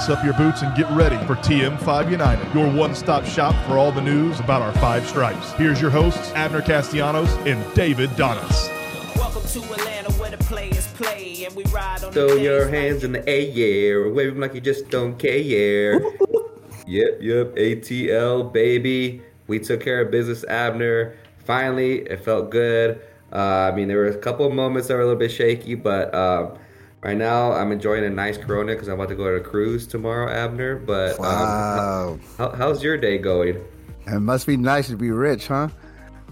lace 0.00 0.08
up 0.08 0.24
your 0.24 0.32
boots 0.34 0.62
and 0.62 0.74
get 0.74 0.90
ready 0.92 1.16
for 1.26 1.34
TM5 1.36 2.10
United, 2.10 2.54
your 2.54 2.72
one 2.72 2.94
stop 2.94 3.26
shop 3.26 3.54
for 3.66 3.76
all 3.76 3.92
the 3.92 4.00
news 4.00 4.40
about 4.40 4.62
our 4.62 4.72
five 4.74 5.06
stripes. 5.06 5.52
Here's 5.52 5.78
your 5.78 5.90
hosts, 5.90 6.32
Abner 6.32 6.62
Castellanos 6.62 7.30
and 7.46 7.62
David 7.74 8.08
Donis. 8.10 8.68
Welcome 9.16 9.42
to 9.42 9.58
Atlanta 9.74 10.10
where 10.12 10.30
the 10.30 10.38
players 10.38 10.86
play 10.94 11.44
and 11.44 11.54
we 11.54 11.64
ride 11.64 12.02
on 12.02 12.12
Throw 12.12 12.36
the 12.36 12.40
your 12.40 12.68
hands 12.68 13.04
in 13.04 13.12
the 13.12 13.28
air, 13.28 13.40
yeah, 13.40 14.10
wave 14.10 14.32
them 14.32 14.40
like 14.40 14.54
you 14.54 14.62
just 14.62 14.88
don't 14.88 15.18
care. 15.18 16.00
yep, 16.86 17.18
yep, 17.20 17.54
ATL, 17.56 18.50
baby. 18.50 19.20
We 19.48 19.58
took 19.58 19.82
care 19.82 20.00
of 20.00 20.10
business, 20.10 20.44
Abner. 20.44 21.14
Finally, 21.44 22.06
it 22.08 22.24
felt 22.24 22.50
good. 22.50 23.02
Uh, 23.32 23.70
I 23.70 23.72
mean, 23.72 23.88
there 23.88 23.98
were 23.98 24.06
a 24.06 24.16
couple 24.16 24.46
of 24.46 24.54
moments 24.54 24.88
that 24.88 24.94
were 24.94 25.02
a 25.02 25.04
little 25.04 25.18
bit 25.18 25.30
shaky, 25.30 25.74
but 25.74 26.14
um, 26.14 26.56
right 27.02 27.16
now 27.16 27.52
I'm 27.52 27.72
enjoying 27.72 28.04
a 28.04 28.10
nice 28.10 28.36
Corona 28.36 28.72
because 28.74 28.88
I'm 28.88 28.94
about 28.94 29.08
to 29.10 29.14
go 29.14 29.28
on 29.28 29.36
a 29.36 29.40
cruise 29.40 29.86
tomorrow, 29.86 30.30
Abner. 30.30 30.76
But 30.76 31.18
um, 31.18 31.24
Wow. 31.24 32.18
how, 32.38 32.50
how's 32.50 32.82
your 32.82 32.96
day 32.96 33.18
going? 33.18 33.62
It 34.06 34.20
must 34.20 34.46
be 34.46 34.56
nice 34.56 34.88
to 34.88 34.96
be 34.96 35.10
rich, 35.10 35.46
huh? 35.48 35.68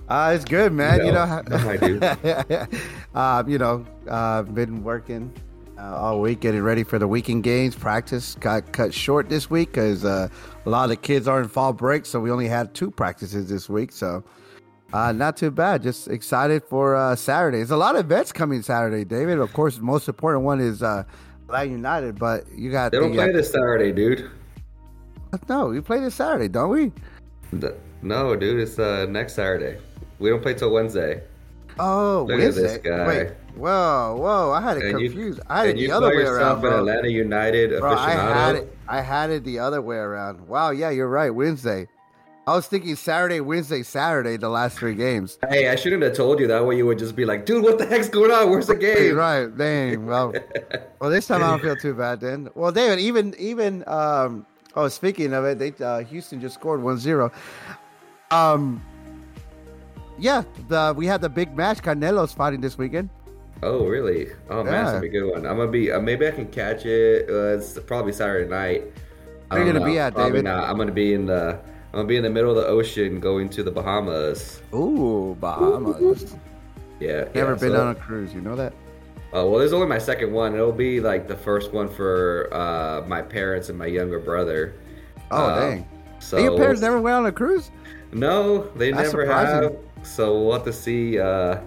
Uh, 0.09 0.33
it's 0.35 0.45
good, 0.45 0.73
man. 0.73 1.05
You 1.05 1.13
know, 1.13 1.43
no, 1.49 1.57
I 1.57 1.77
do. 1.77 2.01
uh, 3.15 3.43
you 3.47 3.59
know, 3.59 3.85
uh, 4.09 4.43
been 4.43 4.83
working 4.83 5.31
uh, 5.79 5.97
all 5.97 6.21
week, 6.21 6.41
getting 6.41 6.63
ready 6.63 6.83
for 6.83 6.99
the 6.99 7.07
weekend 7.07 7.45
games. 7.45 7.77
Practice 7.77 8.35
got 8.37 8.73
cut 8.73 8.95
short 8.95 9.29
this 9.29 9.51
week 9.51 9.71
because 9.71 10.05
uh, 10.07 10.29
a 10.65 10.71
lot 10.71 10.85
of 10.85 10.91
the 10.91 10.97
kids 10.97 11.29
are 11.29 11.41
in 11.43 11.49
fall 11.49 11.73
break, 11.75 12.07
so 12.07 12.19
we 12.21 12.31
only 12.31 12.49
had 12.49 12.75
two 12.75 12.91
practices 12.91 13.49
this 13.51 13.69
week. 13.69 13.93
So, 13.93 14.25
uh, 14.93 15.13
not 15.13 15.37
too 15.37 15.51
bad. 15.51 15.83
Just 15.83 16.09
excited 16.09 16.63
for 16.65 16.97
uh, 16.97 17.15
Saturday. 17.17 17.59
There's 17.59 17.71
a 17.71 17.77
lot 17.77 17.95
of 17.97 18.05
events 18.07 18.33
coming 18.33 18.63
Saturday, 18.63 19.05
David. 19.05 19.39
Of 19.39 19.53
course, 19.53 19.77
the 19.77 19.83
most 19.83 20.09
important 20.09 20.45
one 20.45 20.61
is 20.61 20.83
uh, 20.83 21.05
Atlanta 21.45 21.71
United, 21.71 22.19
but 22.19 22.45
you 22.55 22.71
got 22.71 22.93
They 22.93 22.99
don't 22.99 23.13
play 23.15 23.31
uh, 23.31 23.33
this 23.33 23.51
Saturday, 23.51 23.93
dude. 23.93 24.31
No, 25.49 25.67
we 25.67 25.81
play 25.83 26.01
this 26.01 26.15
Saturday, 26.15 26.49
don't 26.49 26.71
we? 26.71 26.93
No, 28.03 28.35
dude, 28.37 28.61
it's 28.61 28.79
uh, 28.79 29.07
next 29.09 29.35
Saturday. 29.35 29.79
We 30.19 30.31
don't 30.31 30.41
play 30.43 30.55
till 30.55 30.71
Wednesday. 30.73 31.23
Oh, 31.79 32.25
Look 32.29 32.41
at 32.41 32.55
this 32.55 32.57
Wednesday. 32.57 32.91
guy. 32.91 33.07
Wait, 33.07 33.29
whoa, 33.55 34.17
whoa! 34.19 34.53
I 34.53 34.61
had 34.61 34.79
it 34.79 34.85
And 34.85 35.01
you- 35.01 35.09
confused. 35.11 35.41
I 35.49 35.61
had 35.67 35.69
it 35.71 35.77
the 35.77 35.91
other 35.93 36.09
way 36.09 36.23
around, 36.25 36.61
bro. 36.61 36.79
Atlanta 36.79 37.09
United 37.09 37.79
Bro, 37.79 37.93
I 37.95 38.11
had 38.11 38.57
it. 38.57 38.77
I 38.89 39.01
had 39.01 39.31
it 39.31 39.45
the 39.45 39.59
other 39.61 39.81
way 39.81 39.97
around. 39.97 40.41
Wow, 40.49 40.71
yeah, 40.71 40.91
you're 40.91 41.09
right. 41.09 41.31
Wednesday. 41.31 41.87
I 42.49 42.55
was 42.57 42.67
thinking 42.67 42.97
Saturday, 42.97 43.41
Wednesday, 43.43 43.83
Saturday, 43.83 44.39
the 44.39 44.49
last 44.49 44.79
three 44.79 44.95
games. 44.95 45.39
Hey, 45.51 45.69
I 45.69 45.77
shouldn't 45.77 46.03
have 46.03 46.15
told 46.15 46.41
you 46.41 46.47
that 46.47 46.65
way. 46.65 46.79
You 46.79 46.87
would 46.87 46.99
just 46.99 47.15
be 47.15 47.27
like, 47.27 47.45
dude, 47.45 47.63
what 47.63 47.77
the 47.77 47.85
heck's 47.85 48.09
going 48.09 48.31
on? 48.31 48.49
Where's 48.49 48.69
the 48.69 48.75
game? 48.75 49.17
right? 49.17 49.55
Dang. 49.55 50.07
Well, 50.07 50.33
well, 50.99 51.11
this 51.11 51.27
time 51.27 51.43
I 51.45 51.49
don't 51.49 51.61
feel 51.61 51.77
too 51.77 51.93
bad 51.93 52.21
then. 52.21 52.49
Well, 52.55 52.73
David, 52.73 53.01
even 53.01 53.35
even 53.39 53.85
um. 53.87 54.47
Oh, 54.75 54.89
speaking 54.89 55.35
of 55.35 55.45
it, 55.45 55.59
they 55.59 55.75
uh, 55.85 55.99
Houston 56.05 56.41
just 56.41 56.55
scored 56.55 56.81
1-0. 56.81 57.31
Um. 58.31 58.83
Yeah, 60.19 60.43
the 60.69 60.95
we 60.97 61.05
had 61.05 61.21
the 61.21 61.29
big 61.29 61.55
match. 61.55 61.83
Canelo's 61.83 62.33
fighting 62.33 62.63
this 62.63 62.79
weekend. 62.79 63.11
Oh, 63.63 63.85
really? 63.87 64.29
Oh 64.49 64.65
man, 64.65 64.73
that's 64.73 64.87
Yeah. 64.87 64.93
gonna 64.93 65.01
be 65.01 65.07
a 65.09 65.11
good 65.11 65.31
one. 65.31 65.47
I'm 65.47 65.59
gonna 65.59 65.71
be. 65.71 65.93
Uh, 65.93 66.01
maybe 66.01 66.27
I 66.27 66.31
can 66.31 66.47
catch 66.47 66.87
it. 66.87 67.29
Uh, 67.29 67.59
it's 67.59 67.79
probably 67.81 68.13
Saturday 68.13 68.49
night. 68.49 68.85
Where 69.49 69.67
you 69.67 69.71
gonna 69.71 69.85
be 69.85 69.99
at, 69.99 70.15
Probably 70.15 70.31
David? 70.31 70.45
Not. 70.45 70.67
I'm 70.67 70.79
gonna 70.79 70.93
be 70.93 71.13
in 71.13 71.27
the. 71.27 71.61
I'm 71.93 72.01
gonna 72.01 72.09
be 72.09 72.17
in 72.17 72.23
the 72.23 72.31
middle 72.31 72.51
of 72.51 72.57
the 72.57 72.67
ocean, 72.67 73.19
going 73.21 73.49
to 73.51 73.63
the 73.63 73.71
Bahamas. 73.71 74.61
Ooh, 74.75 75.37
Bahamas. 75.41 76.35
Yeah. 77.01 77.29
Never 77.33 77.53
yeah, 77.53 77.59
been 77.61 77.71
so- 77.73 77.81
on 77.81 77.89
a 77.91 77.95
cruise. 77.95 78.35
You 78.35 78.41
know 78.41 78.57
that? 78.57 78.73
Uh, 79.33 79.47
well, 79.47 79.59
this 79.59 79.67
is 79.67 79.73
only 79.73 79.87
my 79.87 79.99
second 79.99 80.33
one. 80.33 80.55
It'll 80.55 80.73
be 80.73 80.99
like 81.01 81.29
the 81.29 81.37
first 81.37 81.73
one 81.73 81.89
for 81.89 82.49
uh, 82.53 83.03
my 83.07 83.23
parents 83.23 83.69
and 83.69 83.79
my 83.79 83.87
younger 83.87 84.19
brother. 84.19 84.75
Oh, 85.31 85.37
Uh, 85.47 85.61
dang. 85.61 85.89
So 86.19 86.39
Hey, 86.39 86.43
your 86.45 86.57
parents 86.57 86.81
never 86.81 87.01
went 87.01 87.15
on 87.15 87.27
a 87.27 87.31
cruise? 87.31 87.71
No, 88.13 88.67
they 88.75 88.91
That's 88.91 89.13
never 89.13 89.23
surprising. 89.27 89.63
have. 89.63 90.07
So 90.07 90.43
we'll 90.43 90.55
have 90.55 90.65
to 90.65 90.73
see. 90.73 91.21
Uh, 91.21 91.61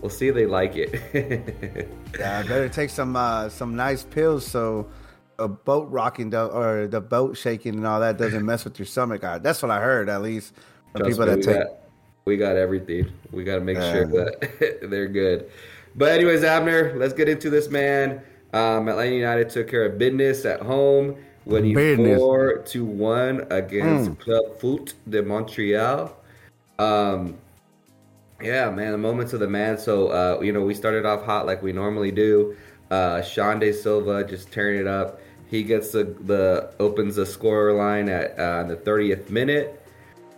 we'll 0.00 0.08
see 0.10 0.28
if 0.28 0.34
they 0.34 0.46
like 0.46 0.74
it. 0.76 1.88
Yeah, 2.18 2.38
I 2.38 2.42
better 2.48 2.70
take 2.70 2.88
some 2.88 3.14
uh, 3.14 3.50
some 3.50 3.76
nice 3.76 4.02
pills 4.04 4.46
so 4.46 4.86
a 5.38 5.48
boat 5.48 5.88
rocking 5.90 6.34
or 6.34 6.86
the 6.88 7.00
boat 7.00 7.36
shaking 7.36 7.74
and 7.74 7.86
all 7.86 8.00
that 8.00 8.16
doesn't 8.18 8.44
mess 8.44 8.64
with 8.64 8.78
your 8.78 8.86
stomach. 8.86 9.22
Uh, 9.22 9.38
That's 9.38 9.62
what 9.62 9.70
I 9.70 9.80
heard, 9.80 10.08
at 10.08 10.22
least. 10.22 10.52
From 10.92 11.06
people 11.06 11.26
me, 11.26 11.30
that 11.30 11.36
we 11.38 11.42
take. 11.42 11.56
got, 11.58 11.66
we 12.24 12.36
got 12.36 12.56
everything. 12.56 13.12
We 13.30 13.44
got 13.44 13.56
to 13.56 13.60
make 13.60 13.76
sure 13.76 14.06
that 14.06 14.78
they're 14.90 15.06
good. 15.08 15.50
But 15.94 16.12
anyways, 16.12 16.42
Abner, 16.44 16.94
let's 16.96 17.12
get 17.14 17.28
into 17.28 17.50
this 17.50 17.68
man. 17.68 18.20
Um, 18.52 18.88
Atlanta 18.88 19.14
United 19.14 19.50
took 19.50 19.68
care 19.68 19.84
of 19.84 19.98
business 19.98 20.44
at 20.44 20.60
home, 20.62 21.16
winning 21.44 21.74
Business. 21.74 22.18
four 22.18 22.58
to 22.58 22.84
one 22.84 23.46
against 23.50 24.10
Mm. 24.10 24.18
Club 24.20 24.58
Foot 24.60 24.94
de 25.08 25.22
Montreal. 25.22 26.16
Um, 26.78 27.36
yeah, 28.40 28.70
man, 28.70 28.92
the 28.92 28.98
moments 28.98 29.32
of 29.32 29.40
the 29.40 29.48
man. 29.48 29.76
So, 29.78 30.08
uh, 30.08 30.40
you 30.40 30.52
know, 30.52 30.62
we 30.62 30.72
started 30.74 31.04
off 31.04 31.24
hot 31.24 31.44
like 31.46 31.62
we 31.62 31.72
normally 31.72 32.12
do. 32.12 32.56
Uh, 32.90 33.16
Xande 33.20 33.74
Silva 33.74 34.24
just 34.24 34.50
tearing 34.52 34.80
it 34.80 34.86
up. 34.86 35.20
He 35.50 35.62
gets 35.62 35.92
the, 35.92 36.04
the 36.04 36.72
opens 36.78 37.16
the 37.16 37.26
score 37.26 37.72
line 37.72 38.08
at 38.08 38.38
uh, 38.38 38.64
the 38.64 38.76
30th 38.76 39.30
minute. 39.30 39.82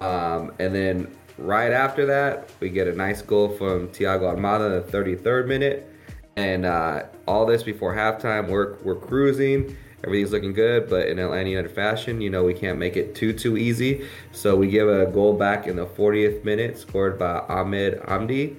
Um, 0.00 0.52
and 0.58 0.74
then 0.74 1.16
right 1.36 1.72
after 1.72 2.06
that, 2.06 2.50
we 2.60 2.70
get 2.70 2.86
a 2.86 2.94
nice 2.94 3.22
goal 3.22 3.48
from 3.48 3.88
Thiago 3.88 4.34
Almada 4.34 4.66
in 4.66 4.86
the 4.86 5.16
33rd 5.16 5.46
minute. 5.48 5.92
And 6.36 6.64
uh, 6.64 7.04
all 7.26 7.44
this 7.44 7.62
before 7.62 7.94
halftime, 7.94 8.48
we're, 8.48 8.76
we're 8.82 8.96
cruising. 8.96 9.76
Everything's 10.04 10.32
looking 10.32 10.54
good, 10.54 10.88
but 10.88 11.08
in 11.08 11.18
Atlanta 11.18 11.50
United 11.50 11.72
fashion, 11.72 12.22
you 12.22 12.30
know, 12.30 12.42
we 12.42 12.54
can't 12.54 12.78
make 12.78 12.96
it 12.96 13.14
too, 13.14 13.34
too 13.34 13.58
easy. 13.58 14.06
So 14.32 14.56
we 14.56 14.68
give 14.68 14.88
a 14.88 15.06
goal 15.06 15.34
back 15.34 15.66
in 15.66 15.76
the 15.76 15.84
40th 15.84 16.42
minute, 16.42 16.78
scored 16.78 17.18
by 17.18 17.40
Ahmed 17.48 18.00
Hamdi. 18.02 18.56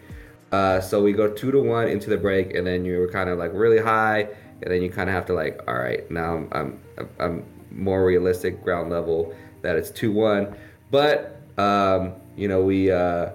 Uh, 0.52 0.82
so 0.82 1.02
we 1.02 1.14
go 1.14 1.30
two 1.30 1.50
to 1.52 1.60
one 1.60 1.88
into 1.88 2.10
the 2.10 2.18
break, 2.18 2.54
and 2.54 2.68
then 2.68 2.86
you're 2.86 3.10
kind 3.10 3.30
of 3.30 3.40
like 3.40 3.52
really 3.54 3.80
high, 3.80 4.28
and 4.62 4.72
then 4.72 4.82
you 4.82 4.90
kind 4.90 5.10
of 5.10 5.16
have 5.16 5.26
to 5.28 5.34
like, 5.34 5.62
all 5.68 5.76
right, 5.76 6.10
now 6.12 6.36
I'm, 6.36 6.80
I'm, 6.98 7.10
I'm 7.20 7.46
more 7.72 8.06
realistic 8.06 8.64
ground 8.64 8.92
level 8.92 9.34
that 9.62 9.76
it's 9.76 9.90
two 9.90 10.12
one. 10.12 10.56
But 10.90 11.42
um, 11.58 12.14
you 12.36 12.48
know, 12.48 12.62
we 12.64 12.92
uh, 12.92 13.32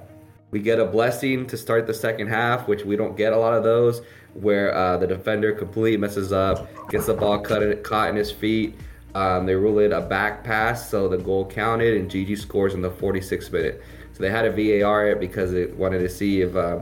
we 0.50 0.60
get 0.60 0.78
a 0.78 0.84
blessing 0.84 1.46
to 1.48 1.56
start 1.56 1.86
the 1.86 1.94
second 1.94 2.28
half, 2.28 2.68
which 2.68 2.84
we 2.84 2.96
don't 2.96 3.16
get 3.16 3.32
a 3.32 3.36
lot 3.36 3.54
of 3.54 3.62
those, 3.62 4.02
where 4.34 4.74
uh, 4.74 4.96
the 4.96 5.06
defender 5.06 5.52
completely 5.52 5.96
messes 5.96 6.32
up, 6.32 6.68
gets 6.90 7.06
the 7.06 7.14
ball 7.14 7.38
cut 7.38 7.62
in, 7.62 7.82
caught 7.82 8.10
in 8.10 8.16
his 8.16 8.30
feet. 8.30 8.74
Um, 9.14 9.46
they 9.46 9.54
rule 9.54 9.78
it 9.78 9.92
a 9.92 10.02
back 10.02 10.44
pass, 10.44 10.90
so 10.90 11.08
the 11.08 11.16
goal 11.16 11.46
counted, 11.46 11.96
and 11.96 12.10
Gigi 12.10 12.36
scores 12.36 12.74
in 12.74 12.82
the 12.82 12.90
46th 12.90 13.50
minute. 13.50 13.82
So 14.12 14.22
they 14.22 14.30
had 14.30 14.44
a 14.44 14.50
VAR 14.50 15.08
it 15.08 15.20
because 15.20 15.52
it 15.54 15.74
wanted 15.76 15.98
to 16.00 16.08
see 16.08 16.42
if 16.42 16.54
uh, 16.54 16.80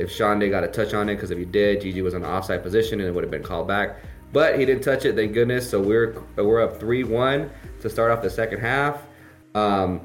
if 0.00 0.10
Xande 0.10 0.50
got 0.50 0.64
a 0.64 0.68
touch 0.68 0.94
on 0.94 1.08
it, 1.08 1.16
because 1.16 1.30
if 1.30 1.38
he 1.38 1.44
did, 1.44 1.82
Gigi 1.82 2.02
was 2.02 2.14
in 2.14 2.24
an 2.24 2.30
offside 2.30 2.62
position 2.62 3.00
and 3.00 3.08
it 3.08 3.12
would 3.12 3.24
have 3.24 3.30
been 3.30 3.42
called 3.42 3.68
back. 3.68 3.96
But 4.32 4.58
he 4.58 4.64
didn't 4.64 4.82
touch 4.82 5.04
it, 5.04 5.16
thank 5.16 5.32
goodness. 5.32 5.68
So 5.68 5.80
we're 5.80 6.22
we're 6.36 6.62
up 6.62 6.78
three 6.78 7.04
one 7.04 7.50
to 7.80 7.90
start 7.90 8.10
off 8.10 8.22
the 8.22 8.30
second 8.30 8.60
half. 8.60 9.02
Um, 9.54 10.00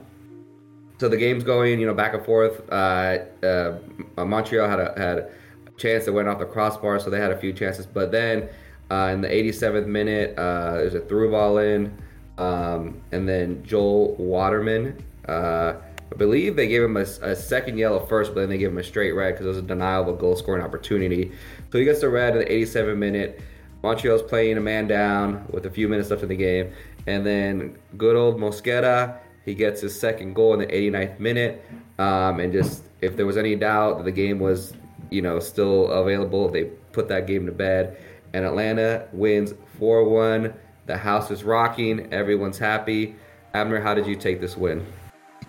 so 0.98 1.10
the 1.10 1.18
game's 1.18 1.44
going, 1.44 1.80
you 1.80 1.86
know, 1.86 1.94
back 1.94 2.14
and 2.14 2.26
forth. 2.26 2.62
Uh, 2.72 3.20
uh, 3.44 3.78
Montreal 4.18 4.68
had 4.68 4.80
a 4.80 4.94
had 4.98 5.18
a 5.20 5.30
chance 5.78 6.06
that 6.06 6.14
went 6.14 6.28
off 6.28 6.40
the 6.40 6.46
crossbar, 6.46 7.00
so 7.00 7.10
they 7.10 7.20
had 7.20 7.32
a 7.32 7.38
few 7.38 7.54
chances. 7.54 7.86
But 7.86 8.12
then 8.12 8.50
uh, 8.90 9.12
in 9.14 9.22
the 9.22 9.28
87th 9.28 9.88
minute, 9.88 10.38
uh, 10.38 10.74
there's 10.74 10.96
a 10.96 11.02
through 11.02 11.32
ball 11.32 11.60
in, 11.60 11.96
um, 12.38 13.02
and 13.12 13.28
then 13.28 13.64
Joel 13.64 14.16
Waterman. 14.16 15.04
Uh, 15.28 15.76
I 16.12 16.18
believe 16.18 16.56
they 16.56 16.68
gave 16.68 16.84
him 16.84 16.98
a, 16.98 17.02
a 17.02 17.36
second 17.36 17.78
yellow 17.78 18.06
first, 18.06 18.34
but 18.34 18.42
then 18.42 18.50
they 18.50 18.58
gave 18.58 18.70
him 18.70 18.78
a 18.78 18.84
straight 18.84 19.12
red 19.14 19.34
because 19.34 19.46
it 19.46 19.50
was 19.50 19.58
a 19.58 19.64
denial 19.64 20.04
of 20.04 20.08
a 20.10 20.14
goal 20.14 20.36
scoring 20.36 20.64
opportunity. 20.64 21.32
So 21.72 21.80
he 21.80 21.86
gets 21.86 22.02
the 22.02 22.10
red 22.10 22.36
in 22.36 22.40
the 22.40 22.46
87th 22.46 22.98
minute. 22.98 23.42
Montreal's 23.82 24.22
playing 24.22 24.58
a 24.58 24.62
man 24.62 24.88
down 24.88 25.46
with 25.50 25.66
a 25.66 25.70
few 25.70 25.88
minutes 25.88 26.10
left 26.10 26.24
in 26.24 26.30
the 26.30 26.36
game. 26.36 26.72
And 27.08 27.26
then 27.26 27.78
good 27.98 28.16
old 28.16 28.38
Mosquera, 28.38 29.20
he 29.44 29.54
gets 29.54 29.82
his 29.82 30.00
second 30.00 30.34
goal 30.34 30.54
in 30.54 30.60
the 30.60 30.68
89th 30.68 31.20
minute. 31.20 31.64
Um, 32.00 32.40
and 32.40 32.52
just, 32.52 32.84
if 33.02 33.16
there 33.16 33.26
was 33.26 33.38
any 33.38 33.56
doubt 33.56 33.98
that 33.98 34.04
the 34.04 34.12
game 34.12 34.40
was, 34.40 34.74
you 35.12 35.22
know, 35.22 35.40
still 35.40 35.92
available, 35.92 36.50
they 36.50 36.66
put 36.94 37.08
that 37.10 37.28
game 37.28 37.46
to 37.46 37.52
bed. 37.52 37.98
And 38.34 38.46
Atlanta 38.46 39.08
wins 39.12 39.54
4 39.80 40.04
1. 40.04 40.54
The 40.88 40.98
house 40.98 41.32
is 41.32 41.44
rocking. 41.44 42.14
Everyone's 42.14 42.58
happy. 42.58 43.16
Abner, 43.54 43.82
how 43.82 43.94
did 43.94 44.06
you 44.06 44.16
take 44.16 44.42
this 44.42 44.58
win? 44.58 44.86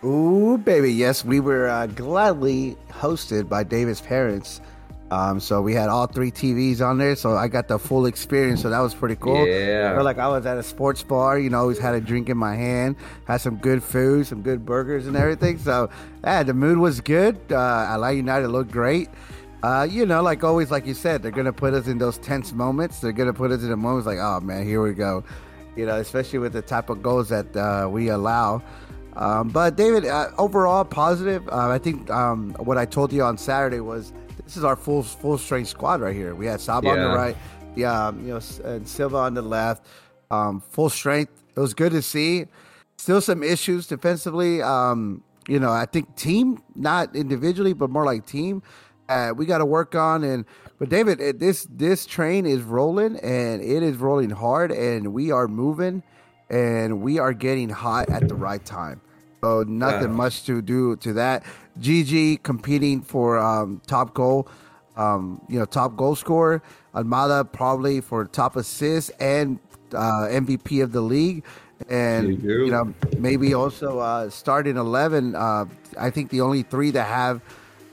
Ooh, 0.05 0.59
baby. 0.59 0.93
Yes, 0.93 1.25
we 1.25 1.41
were 1.41 1.69
uh, 1.69 1.87
gladly 1.87 2.77
hosted 2.91 3.49
by 3.49 3.65
David's 3.65 4.01
parents. 4.01 4.61
Um, 5.11 5.39
so 5.39 5.63
we 5.63 5.73
had 5.73 5.89
all 5.89 6.07
three 6.09 6.33
TVs 6.33 6.81
on 6.81 6.99
there, 6.99 7.15
so 7.15 7.37
I 7.37 7.47
got 7.47 7.69
the 7.69 7.79
full 7.79 8.07
experience. 8.07 8.63
So 8.63 8.71
that 8.71 8.81
was 8.81 8.93
pretty 8.93 9.15
cool. 9.17 9.47
Yeah. 9.47 9.93
Felt 9.95 10.05
like 10.05 10.19
I 10.19 10.27
was 10.29 10.47
at 10.47 10.59
a 10.59 10.63
sports 10.65 11.03
bar. 11.03 11.39
You 11.39 11.49
know, 11.51 11.59
always 11.59 11.79
had 11.79 11.95
a 11.95 12.01
drink 12.01 12.29
in 12.29 12.37
my 12.37 12.57
hand, 12.57 12.97
had 13.27 13.37
some 13.39 13.57
good 13.57 13.83
food, 13.85 14.27
some 14.27 14.43
good 14.43 14.67
burgers 14.67 15.07
and 15.07 15.17
everything. 15.17 15.59
So, 15.59 15.91
yeah, 16.25 16.43
the 16.43 16.55
mood 16.55 16.79
was 16.79 17.01
good. 17.01 17.39
Uh, 17.51 17.57
Atlanta 17.91 18.17
United 18.17 18.49
looked 18.49 18.73
great. 18.73 19.09
Uh, 19.63 19.87
you 19.89 20.07
know, 20.07 20.23
like 20.23 20.43
always, 20.45 20.71
like 20.71 20.87
you 20.87 20.95
said, 20.95 21.23
they're 21.23 21.31
gonna 21.31 21.53
put 21.53 21.73
us 21.73 21.87
in 21.87 21.99
those 21.99 22.19
tense 22.19 22.53
moments. 22.53 23.01
They're 23.01 23.13
gonna 23.13 23.33
put 23.33 23.51
us 23.53 23.63
in 23.63 23.71
the 23.71 23.77
moments 23.77 24.07
like, 24.07 24.19
oh 24.19 24.41
man, 24.41 24.65
here 24.65 24.83
we 24.83 24.93
go. 24.93 25.25
you 25.77 25.87
know, 25.87 25.97
especially 25.97 26.39
with 26.41 26.53
the 26.53 26.63
type 26.63 26.89
of 26.91 27.03
goals 27.03 27.29
that 27.29 27.55
uh, 27.57 27.89
we 27.89 28.09
allow. 28.09 28.63
Um, 29.17 29.49
but 29.49 29.77
David, 29.77 30.05
uh, 30.05 30.31
overall 30.37 30.85
positive. 30.85 31.49
Uh, 31.49 31.71
I 31.71 31.79
think 31.79 32.11
um, 32.11 32.53
what 32.59 32.77
I 32.77 32.85
told 32.85 33.13
you 33.13 33.23
on 33.23 33.39
Saturday 33.39 33.81
was 33.81 34.13
this 34.45 34.57
is 34.57 34.65
our 34.65 34.77
full 34.77 35.03
full 35.03 35.39
strength 35.39 35.69
squad 35.69 36.01
right 36.01 36.15
here. 36.15 36.35
We 36.35 36.47
had 36.47 36.61
Saba 36.61 36.89
on 36.91 36.99
the 36.99 37.09
right, 37.09 37.37
yeah, 37.75 38.09
um, 38.09 38.21
you 38.21 38.35
know, 38.35 38.41
and 38.65 38.87
Silva 38.87 39.17
on 39.17 39.35
the 39.35 39.43
left. 39.43 39.87
Um, 40.31 40.61
full 40.61 40.91
strength. 40.91 41.33
It 41.57 41.61
was 41.61 41.73
good 41.73 41.93
to 41.93 42.03
see. 42.03 42.47
Still 42.99 43.21
some 43.21 43.43
issues 43.43 43.87
defensively. 43.87 44.61
Um, 44.61 45.23
you 45.49 45.61
know, 45.61 45.71
I 45.71 45.87
think 45.87 46.15
team, 46.17 46.63
not 46.75 47.17
individually, 47.17 47.73
but 47.73 47.89
more 47.89 48.05
like 48.05 48.27
team. 48.27 48.63
Uh, 49.09 49.33
we 49.35 49.47
got 49.47 49.59
to 49.59 49.67
work 49.67 49.95
on 49.95 50.25
and. 50.25 50.45
But 50.79 50.91
David, 50.91 51.23
it, 51.23 51.39
this 51.39 51.67
this 51.71 52.05
train 52.05 52.45
is 52.45 52.61
rolling 52.61 53.17
and 53.21 53.63
it 53.63 53.83
is 53.83 53.97
rolling 53.97 54.29
hard, 54.29 54.71
and 54.71 55.15
we 55.15 55.31
are 55.31 55.49
moving, 55.49 56.03
and 56.51 57.01
we 57.01 57.19
are 57.19 57.33
getting 57.33 57.71
hot 57.71 58.11
at 58.11 58.29
the 58.29 58.35
right 58.35 58.63
time. 58.63 59.01
So 59.47 59.63
nothing 59.69 60.11
Yeah. 60.11 60.23
much 60.25 60.45
to 60.47 60.61
do 60.61 60.97
to 60.97 61.13
that. 61.15 61.45
GG 61.81 62.43
competing 62.43 63.01
for 63.01 63.39
um, 63.39 63.81
top 63.87 64.13
goal, 64.13 64.49
um, 64.97 65.41
you 65.49 65.59
know, 65.59 65.65
top 65.65 65.97
goal 65.97 66.17
scorer. 66.17 66.63
Almada 66.95 67.45
probably 67.53 68.01
for 68.01 68.25
top 68.25 68.57
assist 68.57 69.13
and 69.21 69.59
uh, 69.95 70.27
MVP 70.45 70.83
of 70.83 70.91
the 70.93 71.01
league, 71.01 71.45
and 71.89 72.43
You 72.43 72.65
you 72.65 72.71
know 72.73 72.93
maybe 73.19 73.55
also 73.55 74.01
uh, 74.01 74.31
starting 74.31 74.77
eleven. 74.77 75.37
Uh, 75.37 75.67
I 75.97 76.11
think 76.11 76.31
the 76.31 76.41
only 76.41 76.63
three 76.63 76.91
that 76.93 77.07
have 77.07 77.41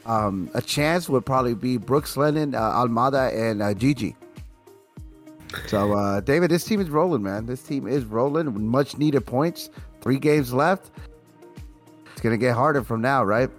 um, 0.08 0.50
a 0.56 0.62
chance 0.62 1.08
would 1.08 1.26
probably 1.26 1.54
be 1.54 1.78
Brooks 1.78 2.18
Lennon, 2.18 2.56
uh, 2.56 2.82
Almada, 2.82 3.32
and 3.32 3.62
uh, 3.62 3.74
Gigi. 3.76 4.16
So, 5.68 5.94
uh, 5.94 6.20
David, 6.22 6.50
this 6.50 6.64
team 6.64 6.82
is 6.82 6.90
rolling, 6.90 7.22
man. 7.22 7.46
This 7.46 7.62
team 7.62 7.86
is 7.88 8.06
rolling. 8.06 8.48
Much 8.68 8.98
needed 8.98 9.24
points. 9.28 9.70
Three 10.02 10.18
games 10.18 10.52
left. 10.52 10.90
It's 12.24 12.30
gonna 12.30 12.38
get 12.38 12.56
harder 12.56 12.82
from 12.86 13.02
now, 13.02 13.22
right? 13.26 13.50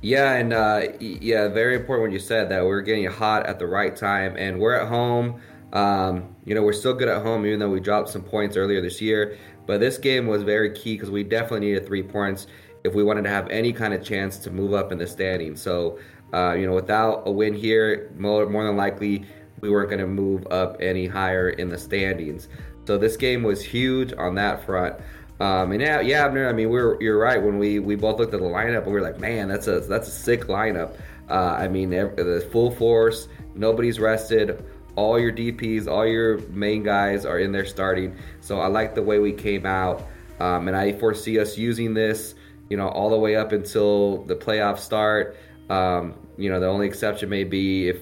Yeah, 0.00 0.32
and 0.32 0.54
uh, 0.54 0.80
yeah, 0.98 1.46
very 1.48 1.76
important 1.76 2.08
what 2.08 2.10
you 2.10 2.18
said 2.18 2.48
that 2.48 2.64
we're 2.64 2.80
getting 2.80 3.04
hot 3.04 3.44
at 3.44 3.58
the 3.58 3.66
right 3.66 3.94
time, 3.94 4.34
and 4.38 4.58
we're 4.58 4.72
at 4.72 4.88
home. 4.88 5.42
Um, 5.74 6.34
you 6.46 6.54
know, 6.54 6.62
we're 6.62 6.72
still 6.72 6.94
good 6.94 7.10
at 7.10 7.20
home, 7.20 7.44
even 7.44 7.58
though 7.58 7.68
we 7.68 7.78
dropped 7.78 8.08
some 8.08 8.22
points 8.22 8.56
earlier 8.56 8.80
this 8.80 9.02
year. 9.02 9.36
But 9.66 9.78
this 9.78 9.98
game 9.98 10.26
was 10.26 10.42
very 10.42 10.72
key 10.72 10.94
because 10.94 11.10
we 11.10 11.22
definitely 11.22 11.66
needed 11.66 11.84
three 11.84 12.02
points 12.02 12.46
if 12.82 12.94
we 12.94 13.04
wanted 13.04 13.24
to 13.24 13.28
have 13.28 13.46
any 13.50 13.74
kind 13.74 13.92
of 13.92 14.02
chance 14.02 14.38
to 14.38 14.50
move 14.50 14.72
up 14.72 14.90
in 14.90 14.96
the 14.96 15.06
standings. 15.06 15.60
So, 15.60 15.98
uh, 16.32 16.54
you 16.54 16.66
know, 16.66 16.74
without 16.74 17.24
a 17.26 17.30
win 17.30 17.52
here, 17.52 18.10
more, 18.16 18.48
more 18.48 18.64
than 18.64 18.78
likely 18.78 19.26
we 19.60 19.68
weren't 19.68 19.90
going 19.90 20.00
to 20.00 20.06
move 20.06 20.46
up 20.50 20.78
any 20.80 21.06
higher 21.06 21.50
in 21.50 21.68
the 21.68 21.76
standings. 21.76 22.48
So 22.86 22.96
this 22.96 23.18
game 23.18 23.42
was 23.42 23.62
huge 23.62 24.14
on 24.14 24.34
that 24.36 24.64
front. 24.64 24.96
Um, 25.40 25.72
and 25.72 25.80
yeah, 25.80 26.00
yeah. 26.00 26.26
I 26.26 26.52
mean, 26.52 26.68
we're 26.68 27.00
you're 27.00 27.18
right. 27.18 27.42
When 27.42 27.58
we 27.58 27.78
we 27.78 27.96
both 27.96 28.18
looked 28.18 28.34
at 28.34 28.40
the 28.40 28.46
lineup, 28.46 28.82
and 28.82 28.86
we 28.86 28.92
were 28.92 29.00
like, 29.00 29.18
man, 29.18 29.48
that's 29.48 29.66
a 29.66 29.80
that's 29.80 30.06
a 30.06 30.10
sick 30.10 30.46
lineup. 30.46 30.96
Uh, 31.30 31.56
I 31.58 31.68
mean, 31.68 31.90
the 31.90 32.46
full 32.52 32.70
force. 32.70 33.28
Nobody's 33.54 33.98
rested. 33.98 34.64
All 34.96 35.18
your 35.18 35.32
DPS, 35.32 35.86
all 35.86 36.06
your 36.06 36.38
main 36.48 36.82
guys 36.82 37.24
are 37.24 37.38
in 37.38 37.52
there 37.52 37.64
starting. 37.64 38.16
So 38.40 38.60
I 38.60 38.66
like 38.66 38.94
the 38.94 39.02
way 39.02 39.18
we 39.18 39.32
came 39.32 39.64
out, 39.64 40.06
um, 40.40 40.68
and 40.68 40.76
I 40.76 40.92
foresee 40.92 41.38
us 41.38 41.56
using 41.56 41.94
this, 41.94 42.34
you 42.68 42.76
know, 42.76 42.88
all 42.88 43.08
the 43.08 43.16
way 43.16 43.36
up 43.36 43.52
until 43.52 44.24
the 44.24 44.34
playoffs 44.34 44.80
start. 44.80 45.36
Um, 45.70 46.14
you 46.36 46.50
know, 46.50 46.60
the 46.60 46.66
only 46.66 46.86
exception 46.86 47.28
may 47.28 47.44
be 47.44 47.88
if 47.88 47.98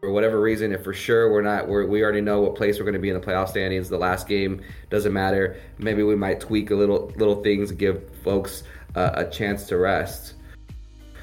for 0.00 0.10
whatever 0.10 0.40
reason, 0.40 0.72
if 0.72 0.82
for 0.82 0.94
sure 0.94 1.30
we're 1.30 1.42
not, 1.42 1.68
we're, 1.68 1.84
we 1.84 2.02
already 2.02 2.22
know 2.22 2.40
what 2.40 2.54
place 2.54 2.78
we're 2.78 2.84
going 2.84 2.94
to 2.94 3.00
be 3.00 3.10
in 3.10 3.20
the 3.20 3.24
playoff 3.24 3.48
standings. 3.48 3.90
The 3.90 3.98
last 3.98 4.26
game 4.26 4.62
doesn't 4.88 5.12
matter. 5.12 5.60
Maybe 5.78 6.02
we 6.02 6.16
might 6.16 6.40
tweak 6.40 6.70
a 6.70 6.74
little 6.74 7.12
little 7.16 7.42
things, 7.42 7.70
give 7.72 8.02
folks 8.24 8.62
uh, 8.96 9.10
a 9.14 9.26
chance 9.26 9.64
to 9.64 9.76
rest. 9.76 10.34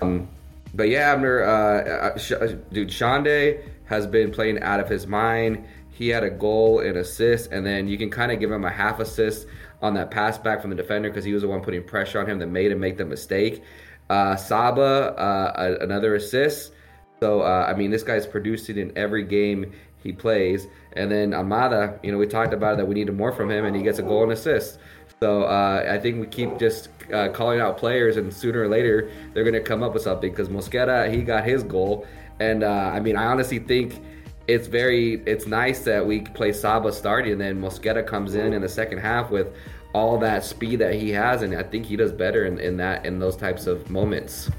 Um, 0.01 0.29
but 0.75 0.89
yeah, 0.89 1.11
Abner, 1.11 1.43
uh, 1.43 1.83
uh, 1.89 2.17
Sh- 2.19 2.55
dude, 2.71 2.89
Xande 2.89 3.63
has 3.85 4.05
been 4.05 4.31
playing 4.31 4.61
out 4.61 4.79
of 4.79 4.87
his 4.87 5.07
mind. 5.07 5.65
He 5.89 6.09
had 6.09 6.23
a 6.23 6.29
goal 6.29 6.81
and 6.81 6.97
assist, 6.97 7.51
and 7.51 7.65
then 7.65 7.87
you 7.87 7.97
can 7.97 8.11
kind 8.11 8.31
of 8.31 8.39
give 8.39 8.51
him 8.51 8.63
a 8.63 8.69
half 8.69 8.99
assist 8.99 9.47
on 9.81 9.95
that 9.95 10.11
pass 10.11 10.37
back 10.37 10.61
from 10.61 10.69
the 10.69 10.75
defender 10.75 11.09
because 11.09 11.25
he 11.25 11.33
was 11.33 11.41
the 11.41 11.47
one 11.47 11.61
putting 11.61 11.83
pressure 11.83 12.19
on 12.19 12.27
him 12.27 12.37
that 12.37 12.47
made 12.47 12.71
him 12.71 12.79
make 12.79 12.97
the 12.97 13.05
mistake. 13.05 13.63
Uh, 14.07 14.35
Saba, 14.35 15.15
uh, 15.17 15.77
another 15.81 16.13
assist. 16.13 16.73
So 17.19 17.41
uh, 17.41 17.65
I 17.67 17.73
mean, 17.73 17.91
this 17.91 18.03
guy's 18.03 18.25
producing 18.25 18.77
in 18.77 18.95
every 18.95 19.23
game 19.23 19.73
he 20.03 20.13
plays. 20.13 20.67
And 20.93 21.11
then 21.11 21.31
Almada, 21.31 21.99
you 22.03 22.11
know, 22.11 22.17
we 22.17 22.27
talked 22.27 22.53
about 22.53 22.75
it 22.75 22.77
that 22.77 22.85
we 22.85 22.95
needed 22.95 23.15
more 23.15 23.31
from 23.31 23.49
him, 23.49 23.65
and 23.65 23.75
he 23.75 23.83
gets 23.83 23.99
a 23.99 24.03
goal 24.03 24.23
and 24.23 24.31
assist. 24.31 24.79
So 25.19 25.43
uh, 25.43 25.85
I 25.89 25.97
think 25.97 26.19
we 26.19 26.27
keep 26.27 26.59
just 26.59 26.89
uh, 27.11 27.29
calling 27.29 27.59
out 27.59 27.77
players, 27.77 28.17
and 28.17 28.33
sooner 28.33 28.61
or 28.61 28.67
later 28.67 29.11
they're 29.33 29.43
going 29.43 29.53
to 29.53 29.61
come 29.61 29.83
up 29.83 29.93
with 29.93 30.03
something. 30.03 30.29
Because 30.29 30.49
Mosquera, 30.49 31.11
he 31.11 31.23
got 31.23 31.43
his 31.43 31.63
goal, 31.63 32.05
and 32.39 32.63
uh, 32.63 32.91
I 32.93 32.99
mean, 32.99 33.15
I 33.15 33.25
honestly 33.25 33.59
think 33.59 34.01
it's 34.47 34.67
very, 34.67 35.21
it's 35.25 35.45
nice 35.47 35.83
that 35.83 36.05
we 36.05 36.21
play 36.21 36.53
Saba 36.53 36.93
starting, 36.93 37.33
and 37.33 37.41
then 37.41 37.59
Mosquera 37.59 38.05
comes 38.05 38.35
in 38.35 38.53
in 38.53 38.61
the 38.61 38.69
second 38.69 38.99
half 38.99 39.29
with 39.31 39.47
all 39.93 40.17
that 40.19 40.45
speed 40.45 40.79
that 40.79 40.93
he 40.93 41.09
has, 41.11 41.41
and 41.41 41.55
I 41.55 41.63
think 41.63 41.85
he 41.85 41.95
does 41.95 42.11
better 42.11 42.45
in, 42.45 42.59
in 42.59 42.77
that 42.77 43.05
in 43.05 43.19
those 43.19 43.35
types 43.35 43.65
of 43.65 43.89
moments. 43.89 44.49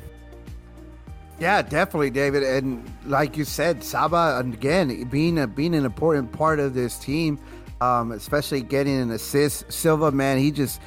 Yeah, 1.38 1.62
definitely, 1.62 2.10
David. 2.10 2.42
And 2.42 2.84
like 3.06 3.36
you 3.36 3.44
said, 3.44 3.84
Saba 3.84 4.38
again 4.38 5.04
being 5.04 5.38
a 5.38 5.46
being 5.46 5.74
an 5.74 5.84
important 5.84 6.32
part 6.32 6.58
of 6.58 6.74
this 6.74 6.98
team, 6.98 7.38
um, 7.80 8.12
especially 8.12 8.60
getting 8.60 8.98
an 8.98 9.10
assist. 9.12 9.72
Silva, 9.72 10.10
man, 10.10 10.38
he 10.38 10.50
just 10.50 10.80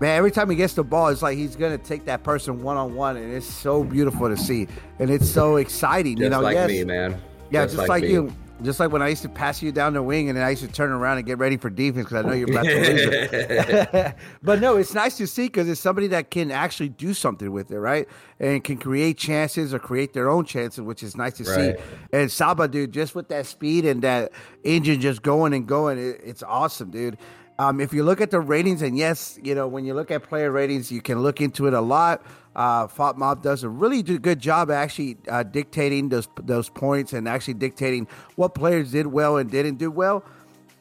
man 0.00 0.16
every 0.16 0.30
time 0.30 0.48
he 0.48 0.56
gets 0.56 0.72
the 0.74 0.84
ball, 0.84 1.08
it's 1.08 1.22
like 1.22 1.36
he's 1.36 1.54
gonna 1.54 1.76
take 1.76 2.06
that 2.06 2.22
person 2.22 2.62
one 2.62 2.78
on 2.78 2.94
one, 2.94 3.16
and 3.16 3.32
it's 3.32 3.46
so 3.46 3.84
beautiful 3.84 4.28
to 4.28 4.36
see, 4.36 4.66
and 4.98 5.10
it's 5.10 5.28
so 5.28 5.56
exciting. 5.56 6.16
Just 6.16 6.24
you 6.24 6.30
know, 6.30 6.40
like 6.40 6.54
yes, 6.54 6.68
me, 6.68 6.84
man. 6.84 7.20
yeah, 7.50 7.66
just, 7.66 7.76
like, 7.76 8.02
me. 8.02 8.12
you. 8.12 8.32
Just 8.62 8.78
like 8.78 8.92
when 8.92 9.00
I 9.00 9.08
used 9.08 9.22
to 9.22 9.28
pass 9.28 9.62
you 9.62 9.72
down 9.72 9.94
the 9.94 10.02
wing, 10.02 10.28
and 10.28 10.36
then 10.36 10.44
I 10.44 10.50
used 10.50 10.62
to 10.62 10.68
turn 10.68 10.90
around 10.90 11.16
and 11.18 11.26
get 11.26 11.38
ready 11.38 11.56
for 11.56 11.70
defense 11.70 12.06
because 12.08 12.24
I 12.24 12.28
know 12.28 12.34
you're 12.34 12.50
about 12.50 12.66
to 12.66 12.76
lose 12.76 13.06
it. 13.06 14.14
but 14.42 14.60
no, 14.60 14.76
it's 14.76 14.92
nice 14.94 15.16
to 15.16 15.26
see 15.26 15.46
because 15.46 15.68
it's 15.68 15.80
somebody 15.80 16.06
that 16.08 16.30
can 16.30 16.50
actually 16.50 16.90
do 16.90 17.14
something 17.14 17.50
with 17.52 17.70
it, 17.70 17.78
right? 17.78 18.06
And 18.38 18.62
can 18.62 18.76
create 18.76 19.16
chances 19.16 19.72
or 19.72 19.78
create 19.78 20.12
their 20.12 20.28
own 20.28 20.44
chances, 20.44 20.80
which 20.82 21.02
is 21.02 21.16
nice 21.16 21.34
to 21.34 21.44
Right. 21.44 21.76
see. 21.76 21.82
And 22.12 22.30
Saba, 22.30 22.68
dude, 22.68 22.92
just 22.92 23.14
with 23.14 23.28
that 23.28 23.46
speed 23.46 23.84
and 23.84 24.02
that 24.02 24.32
engine 24.62 25.00
just 25.00 25.22
going 25.22 25.54
and 25.54 25.66
going, 25.66 25.98
it, 25.98 26.20
it's 26.22 26.42
awesome, 26.42 26.90
dude. 26.90 27.16
Um, 27.58 27.78
if 27.78 27.92
you 27.92 28.04
look 28.04 28.22
at 28.22 28.30
the 28.30 28.40
ratings, 28.40 28.80
and 28.80 28.96
yes, 28.96 29.38
you 29.42 29.54
know, 29.54 29.68
when 29.68 29.84
you 29.84 29.92
look 29.92 30.10
at 30.10 30.22
player 30.22 30.50
ratings, 30.50 30.90
you 30.90 31.02
can 31.02 31.18
look 31.18 31.42
into 31.42 31.66
it 31.66 31.74
a 31.74 31.80
lot. 31.80 32.22
Uh, 32.56 32.86
FotMob 32.88 33.42
does 33.42 33.62
a 33.62 33.68
really 33.68 34.02
good 34.02 34.40
job 34.40 34.70
actually 34.70 35.16
uh, 35.28 35.42
dictating 35.42 36.08
those 36.08 36.28
those 36.42 36.68
points 36.68 37.12
and 37.12 37.28
actually 37.28 37.54
dictating 37.54 38.08
what 38.34 38.54
players 38.54 38.90
did 38.90 39.06
well 39.06 39.36
and 39.36 39.50
didn't 39.50 39.76
do 39.76 39.90
well. 39.90 40.24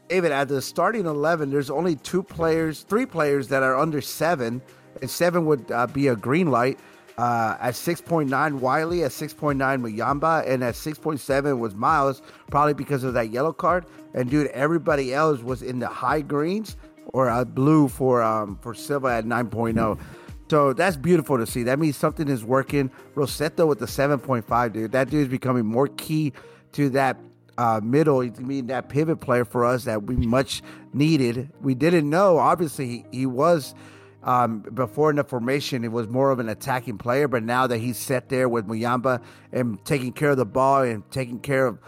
David, 0.09 0.31
at 0.31 0.47
the 0.47 0.61
starting 0.61 1.05
11, 1.05 1.51
there's 1.51 1.69
only 1.69 1.95
two 1.95 2.23
players, 2.23 2.81
three 2.81 3.05
players 3.05 3.47
that 3.49 3.61
are 3.61 3.77
under 3.77 4.01
seven, 4.01 4.59
and 5.01 5.09
seven 5.09 5.45
would 5.45 5.71
uh, 5.71 5.85
be 5.85 6.07
a 6.07 6.15
green 6.15 6.49
light. 6.49 6.79
Uh, 7.19 7.57
at 7.59 7.73
6.9, 7.73 8.59
Wiley, 8.59 9.03
at 9.03 9.11
6.9, 9.11 9.57
Muyumba, 9.57 10.47
and 10.47 10.63
at 10.63 10.73
6.7 10.73 11.59
was 11.59 11.75
Miles, 11.75 12.21
probably 12.49 12.73
because 12.73 13.03
of 13.03 13.13
that 13.13 13.29
yellow 13.29 13.51
card. 13.51 13.85
And 14.13 14.29
dude, 14.29 14.47
everybody 14.47 15.13
else 15.13 15.41
was 15.41 15.61
in 15.61 15.79
the 15.79 15.87
high 15.87 16.21
greens 16.21 16.77
or 17.07 17.29
uh, 17.29 17.43
blue 17.43 17.89
for 17.89 18.23
um, 18.23 18.57
for 18.61 18.73
Silva 18.73 19.09
at 19.09 19.25
9.0. 19.25 19.99
So 20.49 20.73
that's 20.73 20.97
beautiful 20.97 21.37
to 21.37 21.45
see. 21.45 21.63
That 21.63 21.77
means 21.77 21.95
something 21.95 22.27
is 22.27 22.43
working. 22.43 22.89
Rossetto 23.15 23.67
with 23.67 23.79
the 23.79 23.85
7.5, 23.85 24.73
dude. 24.73 24.91
That 24.91 25.09
dude 25.09 25.21
is 25.21 25.27
becoming 25.27 25.65
more 25.65 25.87
key 25.87 26.33
to 26.73 26.89
that 26.89 27.17
uh, 27.59 27.81
middle, 27.83 28.21
he's 28.21 28.39
mean 28.39 28.67
that 28.67 28.87
pivot 28.87 29.19
player 29.19 29.43
for 29.43 29.65
us 29.65 29.83
that 29.83 30.03
we 30.03 30.15
much 30.15 30.61
needed. 30.93 31.51
We 31.59 31.75
didn't 31.75 32.09
know. 32.09 32.37
Obviously, 32.37 32.87
he, 32.87 33.05
he 33.11 33.25
was 33.25 33.75
um, 34.23 34.61
before 34.61 35.09
in 35.09 35.17
the 35.17 35.25
formation. 35.25 35.83
It 35.83 35.91
was 35.91 36.07
more 36.07 36.31
of 36.31 36.39
an 36.39 36.47
attacking 36.47 36.97
player, 36.97 37.27
but 37.27 37.43
now 37.43 37.67
that 37.67 37.79
he's 37.79 37.97
set 37.97 38.29
there 38.29 38.47
with 38.47 38.65
Muyumba 38.65 39.21
and 39.51 39.83
taking 39.83 40.13
care 40.13 40.29
of 40.29 40.37
the 40.37 40.45
ball 40.45 40.83
and 40.83 41.03
taking 41.11 41.41
care 41.41 41.67
of, 41.67 41.79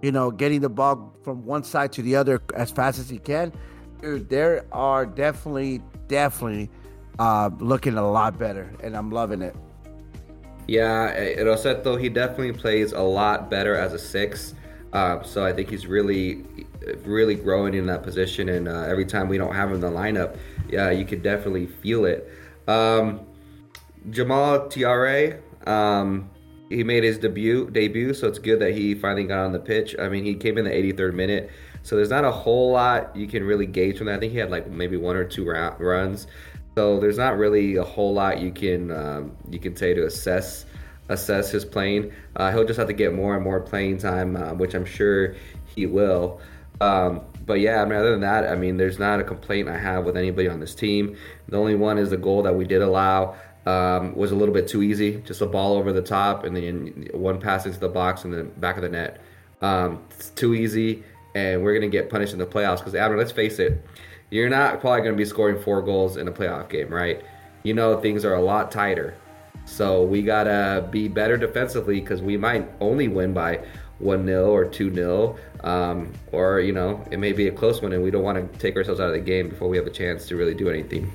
you 0.00 0.10
know, 0.10 0.30
getting 0.30 0.62
the 0.62 0.70
ball 0.70 1.14
from 1.22 1.44
one 1.44 1.64
side 1.64 1.92
to 1.92 2.02
the 2.02 2.16
other 2.16 2.40
as 2.54 2.70
fast 2.70 2.98
as 2.98 3.10
he 3.10 3.18
can, 3.18 3.52
dude, 4.00 4.30
there 4.30 4.64
are 4.72 5.04
definitely, 5.04 5.82
definitely 6.08 6.70
uh, 7.20 7.50
looking 7.58 7.98
a 7.98 8.10
lot 8.10 8.38
better, 8.38 8.72
and 8.82 8.96
I'm 8.96 9.10
loving 9.10 9.42
it. 9.42 9.54
Yeah, 10.66 11.12
eh, 11.14 11.42
Rossetto, 11.42 12.00
he 12.00 12.08
definitely 12.08 12.52
plays 12.52 12.92
a 12.92 13.02
lot 13.02 13.50
better 13.50 13.76
as 13.76 13.92
a 13.92 13.98
six. 13.98 14.54
Uh, 14.94 15.22
so 15.22 15.44
I 15.44 15.52
think 15.52 15.68
he's 15.68 15.86
really, 15.86 16.44
really 17.04 17.34
growing 17.34 17.74
in 17.74 17.86
that 17.86 18.02
position. 18.02 18.48
And 18.48 18.66
uh, 18.66 18.84
every 18.84 19.04
time 19.04 19.28
we 19.28 19.36
don't 19.36 19.54
have 19.54 19.68
him 19.68 19.76
in 19.76 19.80
the 19.82 19.90
lineup, 19.90 20.38
yeah, 20.68 20.90
you 20.90 21.04
could 21.04 21.22
definitely 21.22 21.66
feel 21.66 22.06
it. 22.06 22.28
Um, 22.66 23.20
Jamal 24.08 24.60
Thiaré, 24.68 25.40
um, 25.68 26.30
he 26.70 26.82
made 26.82 27.04
his 27.04 27.18
debut 27.18 27.68
debut, 27.70 28.14
so 28.14 28.28
it's 28.28 28.38
good 28.38 28.60
that 28.60 28.72
he 28.72 28.94
finally 28.94 29.24
got 29.24 29.44
on 29.44 29.52
the 29.52 29.58
pitch. 29.58 29.94
I 29.98 30.08
mean, 30.08 30.24
he 30.24 30.34
came 30.34 30.56
in 30.56 30.64
the 30.64 30.70
83rd 30.70 31.14
minute. 31.14 31.50
So 31.82 31.96
there's 31.96 32.10
not 32.10 32.24
a 32.24 32.30
whole 32.30 32.72
lot 32.72 33.14
you 33.16 33.26
can 33.26 33.42
really 33.44 33.66
gauge 33.66 33.98
from 33.98 34.06
that. 34.06 34.16
I 34.16 34.20
think 34.20 34.32
he 34.32 34.38
had 34.38 34.50
like 34.50 34.70
maybe 34.70 34.96
one 34.96 35.16
or 35.16 35.24
two 35.24 35.44
runs. 35.46 36.26
So 36.76 37.00
there's 37.00 37.18
not 37.18 37.36
really 37.36 37.76
a 37.76 37.84
whole 37.84 38.12
lot 38.14 38.40
you 38.40 38.52
can 38.52 38.90
um, 38.90 39.36
you 39.50 39.58
can 39.58 39.76
say 39.76 39.94
to 39.94 40.06
assess 40.06 40.66
assess 41.08 41.50
his 41.50 41.64
playing. 41.64 42.12
Uh, 42.36 42.52
he'll 42.52 42.64
just 42.64 42.78
have 42.78 42.86
to 42.86 42.94
get 42.94 43.12
more 43.12 43.34
and 43.34 43.42
more 43.42 43.60
playing 43.60 43.98
time, 43.98 44.36
uh, 44.36 44.54
which 44.54 44.74
I'm 44.74 44.84
sure 44.84 45.34
he 45.66 45.86
will. 45.86 46.40
Um, 46.80 47.22
but 47.44 47.60
yeah, 47.60 47.82
I 47.82 47.84
mean, 47.84 47.98
other 47.98 48.12
than 48.12 48.20
that, 48.20 48.48
I 48.48 48.54
mean, 48.54 48.76
there's 48.76 48.98
not 48.98 49.20
a 49.20 49.24
complaint 49.24 49.68
I 49.68 49.76
have 49.76 50.04
with 50.04 50.16
anybody 50.16 50.48
on 50.48 50.60
this 50.60 50.74
team. 50.74 51.16
The 51.48 51.58
only 51.58 51.74
one 51.74 51.98
is 51.98 52.10
the 52.10 52.16
goal 52.16 52.42
that 52.44 52.54
we 52.54 52.64
did 52.64 52.80
allow 52.80 53.36
um, 53.66 54.14
was 54.14 54.30
a 54.30 54.36
little 54.36 54.54
bit 54.54 54.68
too 54.68 54.82
easy. 54.82 55.20
Just 55.22 55.40
a 55.40 55.46
ball 55.46 55.76
over 55.76 55.92
the 55.92 56.02
top 56.02 56.44
and 56.44 56.56
then 56.56 57.08
one 57.12 57.40
pass 57.40 57.66
into 57.66 57.78
the 57.78 57.88
box 57.88 58.24
and 58.24 58.32
the 58.32 58.44
back 58.44 58.76
of 58.76 58.82
the 58.82 58.88
net. 58.88 59.20
Um, 59.60 60.02
it's 60.10 60.30
too 60.30 60.54
easy, 60.54 61.02
and 61.34 61.62
we're 61.62 61.78
to 61.78 61.88
get 61.88 62.08
punished 62.08 62.32
in 62.32 62.38
the 62.38 62.46
playoffs 62.46 62.78
because, 62.78 62.94
Abner, 62.94 63.18
let's 63.18 63.32
face 63.32 63.58
it, 63.58 63.84
you're 64.30 64.48
not 64.48 64.80
probably 64.80 65.00
going 65.00 65.12
to 65.12 65.18
be 65.18 65.24
scoring 65.24 65.60
four 65.60 65.82
goals 65.82 66.16
in 66.16 66.28
a 66.28 66.32
playoff 66.32 66.68
game, 66.68 66.88
right? 66.88 67.22
You 67.62 67.74
know 67.74 68.00
things 68.00 68.24
are 68.24 68.34
a 68.34 68.42
lot 68.42 68.70
tighter. 68.70 69.14
So 69.64 70.02
we 70.02 70.22
got 70.22 70.44
to 70.44 70.88
be 70.90 71.08
better 71.08 71.36
defensively 71.36 72.00
because 72.00 72.22
we 72.22 72.36
might 72.36 72.68
only 72.80 73.08
win 73.08 73.32
by 73.32 73.64
1 73.98 74.26
0 74.26 74.50
or 74.50 74.64
2 74.64 74.94
0. 74.94 75.36
Um, 75.62 76.12
or, 76.32 76.60
you 76.60 76.72
know, 76.72 77.04
it 77.10 77.18
may 77.18 77.32
be 77.32 77.48
a 77.48 77.52
close 77.52 77.82
one 77.82 77.92
and 77.92 78.02
we 78.02 78.10
don't 78.10 78.22
want 78.22 78.52
to 78.52 78.58
take 78.58 78.76
ourselves 78.76 79.00
out 79.00 79.08
of 79.08 79.14
the 79.14 79.20
game 79.20 79.48
before 79.48 79.68
we 79.68 79.76
have 79.76 79.86
a 79.86 79.90
chance 79.90 80.26
to 80.28 80.36
really 80.36 80.54
do 80.54 80.70
anything. 80.70 81.12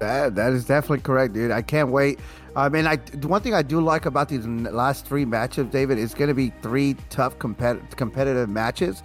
That, 0.00 0.34
that 0.34 0.52
is 0.52 0.64
definitely 0.66 1.00
correct, 1.00 1.32
dude. 1.32 1.50
I 1.50 1.62
can't 1.62 1.88
wait. 1.88 2.20
I 2.56 2.68
mean, 2.68 2.86
I 2.86 2.96
one 3.22 3.40
thing 3.40 3.54
I 3.54 3.62
do 3.62 3.80
like 3.80 4.06
about 4.06 4.28
these 4.28 4.46
last 4.46 5.06
three 5.06 5.24
matchups, 5.24 5.70
David, 5.70 5.98
is 5.98 6.14
going 6.14 6.28
to 6.28 6.34
be 6.34 6.52
three 6.62 6.94
tough 7.08 7.38
compet- 7.38 7.96
competitive 7.96 8.48
matches 8.48 9.02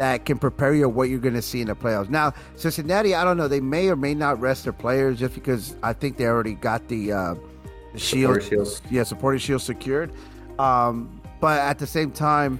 that 0.00 0.24
can 0.24 0.38
prepare 0.38 0.72
you 0.72 0.88
what 0.88 1.10
you're 1.10 1.18
going 1.18 1.34
to 1.34 1.42
see 1.42 1.60
in 1.60 1.66
the 1.66 1.76
playoffs. 1.76 2.08
Now, 2.08 2.32
Cincinnati, 2.56 3.14
I 3.14 3.22
don't 3.22 3.36
know, 3.36 3.48
they 3.48 3.60
may 3.60 3.90
or 3.90 3.96
may 3.96 4.14
not 4.14 4.40
rest 4.40 4.64
their 4.64 4.72
players 4.72 5.18
just 5.18 5.34
because 5.34 5.76
I 5.82 5.92
think 5.92 6.16
they 6.16 6.24
already 6.24 6.54
got 6.54 6.88
the, 6.88 7.12
uh, 7.12 7.34
the 7.92 7.98
shield, 7.98 8.42
shield, 8.42 8.80
yeah, 8.90 9.02
supporting 9.02 9.40
shield 9.40 9.60
secured. 9.60 10.10
Um, 10.58 11.20
but 11.38 11.60
at 11.60 11.78
the 11.78 11.86
same 11.86 12.12
time, 12.12 12.58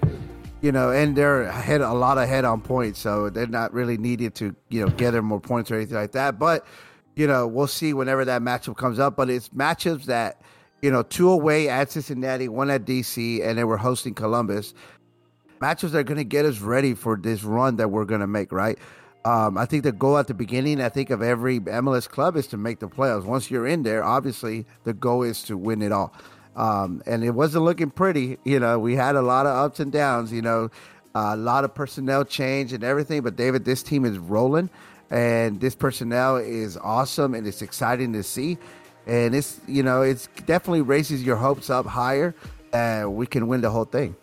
you 0.61 0.70
know, 0.70 0.90
and 0.90 1.16
they're 1.16 1.44
ahead 1.44 1.80
a 1.80 1.94
lot 1.94 2.18
ahead 2.18 2.44
on 2.44 2.61
points, 2.61 2.99
so 2.99 3.30
they're 3.30 3.47
not 3.47 3.73
really 3.73 3.97
needed 3.97 4.35
to 4.35 4.54
you 4.68 4.85
know 4.85 4.90
gather 4.90 5.23
more 5.23 5.40
points 5.40 5.70
or 5.70 5.76
anything 5.76 5.97
like 5.97 6.12
that. 6.12 6.38
But 6.38 6.66
you 7.16 7.26
know, 7.26 7.47
we'll 7.47 7.68
see 7.68 7.94
whenever 7.94 8.26
that 8.26 8.42
matchup 8.42 8.76
comes 8.76 8.99
up. 8.99 9.16
But 9.16 9.30
it's 9.30 9.49
matchups 9.49 10.04
that 10.04 10.42
you 10.82 10.90
know, 10.90 11.02
two 11.02 11.30
away 11.30 11.68
at 11.68 11.90
Cincinnati, 11.90 12.49
one 12.49 12.70
at 12.70 12.85
DC, 12.85 13.47
and 13.47 13.59
then 13.59 13.66
we're 13.66 13.76
hosting 13.76 14.14
Columbus. 14.14 14.75
Matchups 15.61 15.90
that 15.90 15.99
are 15.99 16.02
going 16.02 16.19
to 16.19 16.25
get 16.25 16.47
us 16.47 16.61
ready 16.61 16.95
for 16.95 17.17
this 17.17 17.45
run 17.45 17.76
that 17.76 17.90
we're 17.90 18.07
going 18.07 18.23
to 18.23 18.26
make, 18.26 18.50
right? 18.50 18.79
Um, 19.26 19.59
I 19.59 19.67
think 19.67 19.83
the 19.83 19.93
goal 19.93 20.17
at 20.17 20.26
the 20.26 20.35
beginning, 20.35 20.81
I 20.81 20.88
think 20.88 21.11
of 21.11 21.21
every 21.21 21.61
MLS 21.61 22.09
club 22.09 22.37
is 22.37 22.47
to 22.49 22.57
make 22.57 22.79
the 22.79 22.88
playoffs. 22.88 23.25
Once 23.25 23.50
you're 23.50 23.67
in 23.67 23.83
there, 23.83 24.02
obviously 24.02 24.64
the 24.85 24.95
goal 24.95 25.23
is 25.23 25.43
to 25.45 25.59
win 25.59 25.83
it 25.83 25.93
all. 25.93 26.14
Um, 26.57 27.02
and 27.07 27.23
it 27.23 27.31
wasn't 27.31 27.64
looking 27.64 27.90
pretty. 27.90 28.38
You 28.45 28.59
know, 28.59 28.79
we 28.79 28.97
had 28.97 29.17
a 29.17 29.23
lot 29.23 29.45
of 29.45 29.55
ups 29.55 29.81
and 29.81 29.93
downs. 29.93 30.33
You 30.33 30.43
know, 30.43 30.71
a 31.14 31.37
lot 31.37 31.64
of 31.64 31.75
personnel 31.75 32.25
change 32.25 32.73
and 32.73 32.83
everything. 32.83 33.21
But 33.21 33.37
David, 33.37 33.64
this 33.64 33.83
team 33.83 34.05
is 34.07 34.19
rolling, 34.19 34.71
and 35.11 35.61
this 35.61 35.75
personnel 35.75 36.37
is 36.37 36.79
awesome, 36.79 37.35
and 37.35 37.47
it's 37.47 37.62
exciting 37.62 38.14
to 38.14 38.23
see. 38.23 38.59
And 39.07 39.35
it's 39.35 39.61
you 39.67 39.83
know, 39.83 40.02
it's 40.02 40.29
definitely 40.47 40.83
raises 40.83 41.23
your 41.23 41.37
hopes 41.37 41.71
up 41.71 41.87
higher, 41.87 42.35
and 42.73 43.14
we 43.14 43.26
can 43.26 43.47
win 43.47 43.61
the 43.61 43.71
whole 43.71 43.85
thing. 43.85 44.17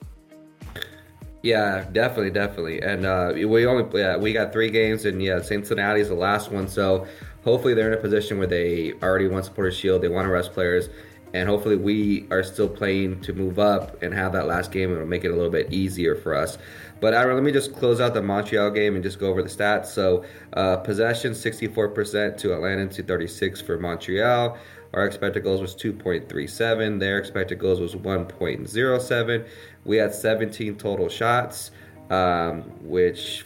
Yeah, 1.43 1.85
definitely, 1.91 2.31
definitely. 2.31 2.81
And 2.81 3.05
uh, 3.05 3.31
we 3.35 3.65
only 3.65 3.99
yeah, 3.99 4.17
we 4.17 4.33
got 4.33 4.51
three 4.51 4.69
games, 4.69 5.05
and 5.05 5.21
yeah, 5.21 5.41
Cincinnati's 5.41 6.09
the 6.09 6.15
last 6.15 6.51
one. 6.51 6.67
So 6.67 7.07
hopefully 7.43 7.73
they're 7.73 7.91
in 7.91 7.97
a 7.97 8.01
position 8.01 8.37
where 8.37 8.47
they 8.47 8.93
already 9.03 9.27
want 9.27 9.45
supporter 9.45 9.71
shield, 9.71 10.01
they 10.01 10.09
want 10.09 10.25
to 10.25 10.31
rest 10.31 10.51
players, 10.51 10.89
and 11.33 11.47
hopefully 11.47 11.75
we 11.75 12.27
are 12.31 12.43
still 12.43 12.67
playing 12.67 13.21
to 13.21 13.33
move 13.33 13.59
up 13.59 14.01
and 14.01 14.13
have 14.13 14.33
that 14.33 14.47
last 14.47 14.71
game. 14.71 14.91
It'll 14.91 15.05
make 15.05 15.23
it 15.23 15.31
a 15.31 15.35
little 15.35 15.51
bit 15.51 15.71
easier 15.71 16.15
for 16.15 16.33
us. 16.33 16.57
But 16.99 17.13
Aaron, 17.13 17.35
let 17.35 17.43
me 17.43 17.51
just 17.51 17.75
close 17.75 18.01
out 18.01 18.15
the 18.15 18.23
Montreal 18.23 18.71
game 18.71 18.95
and 18.95 19.03
just 19.03 19.19
go 19.19 19.27
over 19.27 19.43
the 19.43 19.49
stats. 19.49 19.87
So 19.87 20.25
uh, 20.53 20.77
possession 20.77 21.33
64% 21.33 22.37
to 22.39 22.53
Atlanta 22.53 22.87
to 22.87 23.03
36 23.03 23.61
for 23.61 23.77
Montreal. 23.77 24.57
Our 24.93 25.05
expected 25.05 25.43
goals 25.43 25.61
was 25.61 25.75
2.37. 25.75 26.99
Their 26.99 27.17
expected 27.17 27.59
goals 27.59 27.79
was 27.79 27.95
1.07. 27.95 29.47
We 29.85 29.97
had 29.97 30.13
17 30.13 30.75
total 30.75 31.09
shots, 31.09 31.71
um, 32.09 32.61
which 32.81 33.45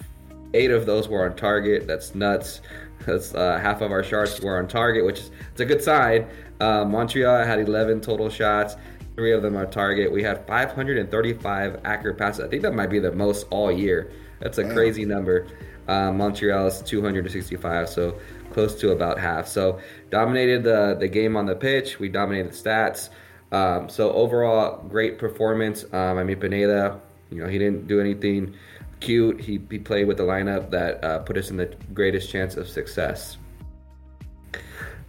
eight 0.54 0.72
of 0.72 0.86
those 0.86 1.08
were 1.08 1.26
on 1.26 1.36
target. 1.36 1.88
That's 1.88 2.16
nuts. 2.16 2.62
That's 3.06 3.34
uh, 3.34 3.60
half 3.60 3.82
of 3.82 3.92
our 3.92 4.04
shots 4.04 4.40
were 4.42 4.58
on 4.58 4.68
target, 4.68 5.06
which 5.06 5.20
is 5.20 5.32
it's 5.52 5.62
a 5.62 5.66
good 5.66 5.82
sign. 5.82 6.28
Uh, 6.60 6.86
Montreal 6.86 7.44
had 7.46 7.60
11 7.60 8.02
total 8.02 8.30
shots. 8.30 8.76
Three 9.16 9.34
of 9.34 9.42
them 9.42 9.58
are 9.58 9.66
target. 9.66 10.12
We 10.12 10.24
had 10.24 10.46
535 10.48 11.82
accurate 11.84 12.18
passes. 12.18 12.46
I 12.46 12.48
think 12.48 12.62
that 12.62 12.74
might 12.74 12.90
be 12.90 13.00
the 13.00 13.12
most 13.12 13.48
all 13.50 13.72
year. 13.72 14.12
That's 14.40 14.58
a 14.58 14.72
crazy 14.72 15.06
number. 15.06 15.48
Uh, 15.88 16.12
Montreal 16.12 16.68
is 16.68 16.82
265, 16.82 17.90
so 17.90 18.18
close 18.52 18.80
to 18.82 18.92
about 18.92 19.20
half. 19.20 19.48
So 19.48 19.80
dominated 20.10 20.64
the 20.64 20.96
the 21.00 21.08
game 21.08 21.36
on 21.36 21.46
the 21.46 21.56
pitch. 21.56 22.00
We 22.00 22.10
dominated 22.10 22.52
the 22.52 22.56
stats. 22.56 23.10
Um, 23.52 23.90
so 23.90 24.12
overall, 24.14 24.84
great 24.88 25.18
performance. 25.18 25.84
Um, 25.92 26.18
I 26.18 26.24
mean, 26.24 26.40
Pineda, 26.40 27.00
you 27.30 27.44
know, 27.44 27.50
he 27.50 27.58
didn't 27.58 27.88
do 27.88 28.00
anything 28.00 28.56
cute. 29.02 29.42
He, 29.42 29.60
he 29.70 29.80
played 29.80 30.08
with 30.08 30.18
the 30.18 30.24
lineup 30.24 30.70
that 30.70 31.04
uh, 31.04 31.20
put 31.20 31.38
us 31.38 31.50
in 31.50 31.58
the 31.58 31.76
greatest 31.94 32.30
chance 32.30 32.56
of 32.56 32.70
success. 32.70 33.38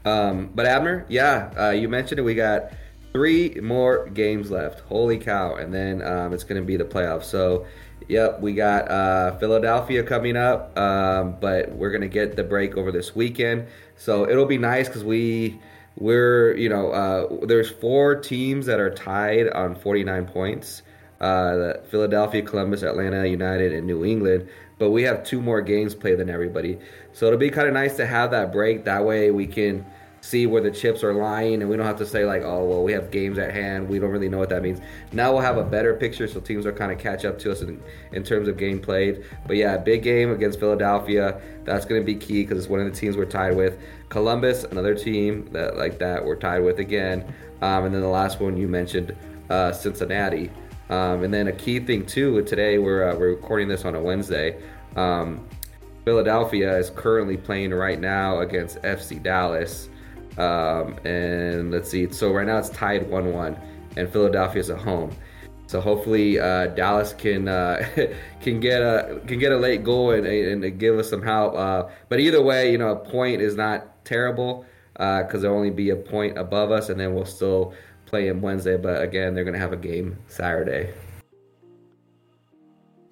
Um, 0.05 0.51
but 0.55 0.67
Abner, 0.67 1.07
yeah, 1.09 1.53
uh, 1.57 1.71
you 1.71 1.89
mentioned 1.89 2.19
it. 2.19 2.23
We 2.23 2.35
got 2.35 2.73
three 3.13 3.51
more 3.63 4.09
games 4.09 4.51
left. 4.51 4.81
Holy 4.81 5.19
cow! 5.19 5.55
And 5.55 5.73
then 5.73 6.03
um, 6.03 6.33
it's 6.33 6.43
going 6.43 6.61
to 6.61 6.67
be 6.67 6.77
the 6.77 6.85
playoffs. 6.85 7.25
So 7.25 7.67
Yep, 8.09 8.41
we 8.41 8.55
got 8.55 8.91
uh, 8.91 9.37
Philadelphia 9.39 10.03
coming 10.03 10.37
up, 10.37 10.77
um, 10.79 11.37
but 11.41 11.73
we're 11.73 11.91
gonna 11.91 12.09
get 12.09 12.37
the 12.37 12.45
break 12.45 12.77
over 12.77 12.91
this 12.91 13.15
weekend, 13.15 13.67
so 13.97 14.29
it'll 14.29 14.47
be 14.47 14.59
nice 14.59 14.89
because 14.89 15.05
we 15.05 15.61
we're 15.97 16.57
you 16.57 16.69
know 16.69 16.91
uh, 16.91 17.47
there's 17.47 17.71
four 17.71 18.17
teams 18.17 18.67
that 18.67 18.81
are 18.81 18.91
tied 18.91 19.49
on 19.51 19.75
49 19.75 20.27
points. 20.27 20.83
Uh, 21.21 21.75
Philadelphia, 21.89 22.43
Columbus, 22.43 22.83
Atlanta 22.83 23.25
United, 23.27 23.73
and 23.73 23.87
New 23.87 24.05
England. 24.05 24.49
But 24.79 24.91
we 24.91 25.05
have 25.05 25.23
two 25.23 25.41
more 25.41 25.61
games 25.63 25.95
played 25.95 26.19
than 26.19 26.29
everybody, 26.29 26.79
so 27.13 27.27
it'll 27.27 27.39
be 27.39 27.51
kind 27.51 27.69
of 27.69 27.75
nice 27.75 27.97
to 27.97 28.07
have 28.07 28.33
that 28.33 28.53
break. 28.53 28.85
That 28.85 29.05
way 29.05 29.31
we 29.31 29.47
can 29.47 29.87
see 30.23 30.47
where 30.47 30.63
the 30.63 30.71
chips 30.71 31.03
are 31.03 31.13
lying 31.13 31.63
and 31.63 31.69
we 31.69 31.77
don't 31.77 31.85
have 31.85 31.99
to 31.99 32.07
say 32.07 32.25
like 32.25 32.43
oh 32.43 32.65
well 32.65 32.85
we 32.85 32.93
have 32.93 33.11
games 33.11 33.39
at 33.39 33.53
hand. 33.53 33.89
We 33.89 33.99
don't 33.99 34.11
really 34.11 34.29
know 34.29 34.39
what 34.39 34.49
that 34.51 34.63
means. 34.63 34.81
Now 35.11 35.33
we'll 35.33 35.43
have 35.43 35.59
a 35.59 35.65
better 35.65 35.95
picture 35.95 36.29
so 36.29 36.41
teams 36.41 36.65
are 36.65 36.73
kind 36.73 36.93
of 36.93 36.99
catch 36.99 37.25
up 37.25 37.41
to 37.41 37.51
us 37.51 37.61
in, 37.61 37.83
in 38.13 38.23
terms 38.23 38.47
of 38.47 38.57
game 38.57 38.81
played. 38.81 39.25
But 39.47 39.57
yeah 39.57 39.77
big 39.77 40.05
game 40.05 40.31
against 40.31 40.61
philadelphia. 40.61 41.41
That's 41.65 41.85
going 41.85 42.01
to 42.01 42.05
be 42.05 42.15
key 42.15 42.43
because 42.43 42.59
it's 42.59 42.69
one 42.69 42.79
of 42.81 42.87
the 42.87 42.99
teams 42.99 43.17
we're 43.17 43.25
tied 43.25 43.57
with. 43.57 43.79
Columbus 44.11 44.63
another 44.63 44.95
team 44.95 45.49
that 45.53 45.77
like 45.77 45.99
that 45.99 46.25
we're 46.25 46.37
tied 46.37 46.61
with 46.61 46.79
again. 46.79 47.25
Um, 47.61 47.87
and 47.87 47.95
then 47.95 48.01
the 48.01 48.09
last 48.09 48.41
one 48.41 48.57
you 48.57 48.69
mentioned 48.69 49.17
uh, 49.51 49.73
cincinnati. 49.73 50.51
Um, 50.89 51.25
and 51.25 51.35
then 51.35 51.49
a 51.49 51.53
key 51.53 51.81
thing 51.81 52.07
too 52.07 52.43
today 52.45 52.79
we're, 52.79 53.11
uh, 53.11 53.17
we're 53.17 53.31
recording 53.31 53.67
this 53.67 53.85
on 53.85 53.97
a 53.97 54.01
wednesday. 54.01 54.63
Um, 54.95 55.49
philadelphia 56.05 56.79
is 56.79 56.91
currently 56.91 57.37
playing 57.37 57.73
right 57.73 57.99
now 57.99 58.41
against 58.41 58.77
fc 58.83 59.23
dallas 59.23 59.89
um, 60.39 60.99
and 61.05 61.71
let's 61.71 61.91
see. 61.91 62.11
So 62.13 62.33
right 62.33 62.47
now 62.47 62.59
it's 62.59 62.71
tied 62.71 63.09
one-one, 63.11 63.57
and 63.97 64.11
Philadelphia's 64.11 64.71
at 64.71 64.79
home. 64.79 65.11
So 65.67 65.81
hopefully 65.81 66.39
uh, 66.39 66.67
Dallas 66.69 67.15
can 67.15 67.49
uh, 67.49 67.87
can 68.41 68.61
get 68.61 68.83
a 68.83 69.21
can 69.27 69.39
get 69.39 69.53
a 69.53 69.57
late 69.57 69.85
goal 69.85 70.11
and, 70.11 70.27
and 70.27 70.79
give 70.79 70.99
us 70.99 71.09
some 71.09 71.23
help. 71.23 71.55
Uh, 71.55 71.85
but 72.09 72.21
either 72.21 72.43
way, 72.43 72.71
you 72.71 72.79
know, 72.79 72.91
a 72.91 72.97
point 72.97 73.41
is 73.41 73.57
not 73.57 74.05
terrible 74.05 74.67
because 74.93 75.35
uh, 75.35 75.39
there'll 75.39 75.57
only 75.57 75.71
be 75.71 75.91
a 75.91 75.97
point 75.97 76.37
above 76.37 76.71
us, 76.71 76.89
and 76.89 77.01
then 77.01 77.15
we'll 77.15 77.25
still 77.25 77.73
play 78.07 78.29
them 78.29 78.43
Wednesday. 78.43 78.77
But 78.77 79.03
again, 79.03 79.35
they're 79.35 79.45
going 79.45 79.55
to 79.55 79.61
have 79.61 79.73
a 79.73 79.77
game 79.79 80.19
Saturday. 80.29 80.93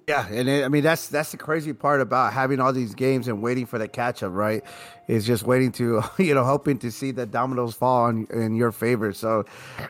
Yeah, 0.07 0.27
and 0.29 0.49
it, 0.49 0.65
I 0.65 0.67
mean 0.67 0.83
that's 0.83 1.07
that's 1.07 1.31
the 1.31 1.37
crazy 1.37 1.73
part 1.73 2.01
about 2.01 2.33
having 2.33 2.59
all 2.59 2.73
these 2.73 2.95
games 2.95 3.27
and 3.27 3.41
waiting 3.41 3.65
for 3.65 3.77
the 3.77 3.87
catch 3.87 4.23
up, 4.23 4.33
right? 4.33 4.63
Is 5.07 5.25
just 5.25 5.43
waiting 5.43 5.71
to 5.73 6.03
you 6.17 6.33
know 6.33 6.43
hoping 6.43 6.79
to 6.79 6.91
see 6.91 7.11
the 7.11 7.25
dominoes 7.25 7.75
fall 7.75 8.07
in, 8.07 8.25
in 8.27 8.55
your 8.55 8.71
favor. 8.71 9.13
So 9.13 9.45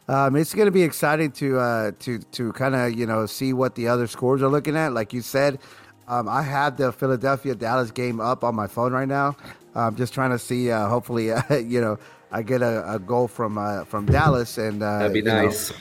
um, 0.08 0.36
it's 0.36 0.53
going 0.53 0.65
to 0.65 0.72
be 0.72 0.84
exciting 0.84 1.32
to 1.34 1.60
uh, 1.60 1.91
to 2.00 2.20
to 2.20 2.51
kind 2.53 2.75
of 2.75 2.94
you 2.94 3.06
know 3.06 3.25
see 3.25 3.53
what 3.53 3.75
the 3.75 3.88
other 3.88 4.08
scores 4.08 4.41
are 4.41 4.50
looking 4.50 4.75
at. 4.75 4.94
Like 4.94 5.13
you 5.13 5.22
said, 5.22 5.60
um, 6.08 6.27
I 6.27 6.41
have 6.41 6.77
the 6.77 6.91
Philadelphia 6.91 7.56
Dallas 7.56 7.91
game 7.91 8.20
up 8.20 8.44
on 8.44 8.53
my 8.53 8.68
phone 8.68 8.91
right 8.91 9.08
now. 9.08 9.36
I'm 9.75 9.96
just 9.96 10.13
trying 10.13 10.32
to 10.32 10.39
see. 10.39 10.72
Uh, 10.72 10.88
hopefully, 10.88 11.32
uh, 11.32 11.56
you 11.56 11.82
know, 11.82 11.98
I 12.32 12.41
get 12.41 12.62
a, 12.62 12.94
a 12.94 13.00
goal 13.00 13.27
from 13.27 13.58
uh, 13.58 13.86
from 13.86 14.06
Dallas, 14.06 14.58
and 14.58 14.84
uh, 14.84 15.00
that'd 15.00 15.13
be 15.13 15.22
nice. 15.22 15.72
Know, 15.72 15.77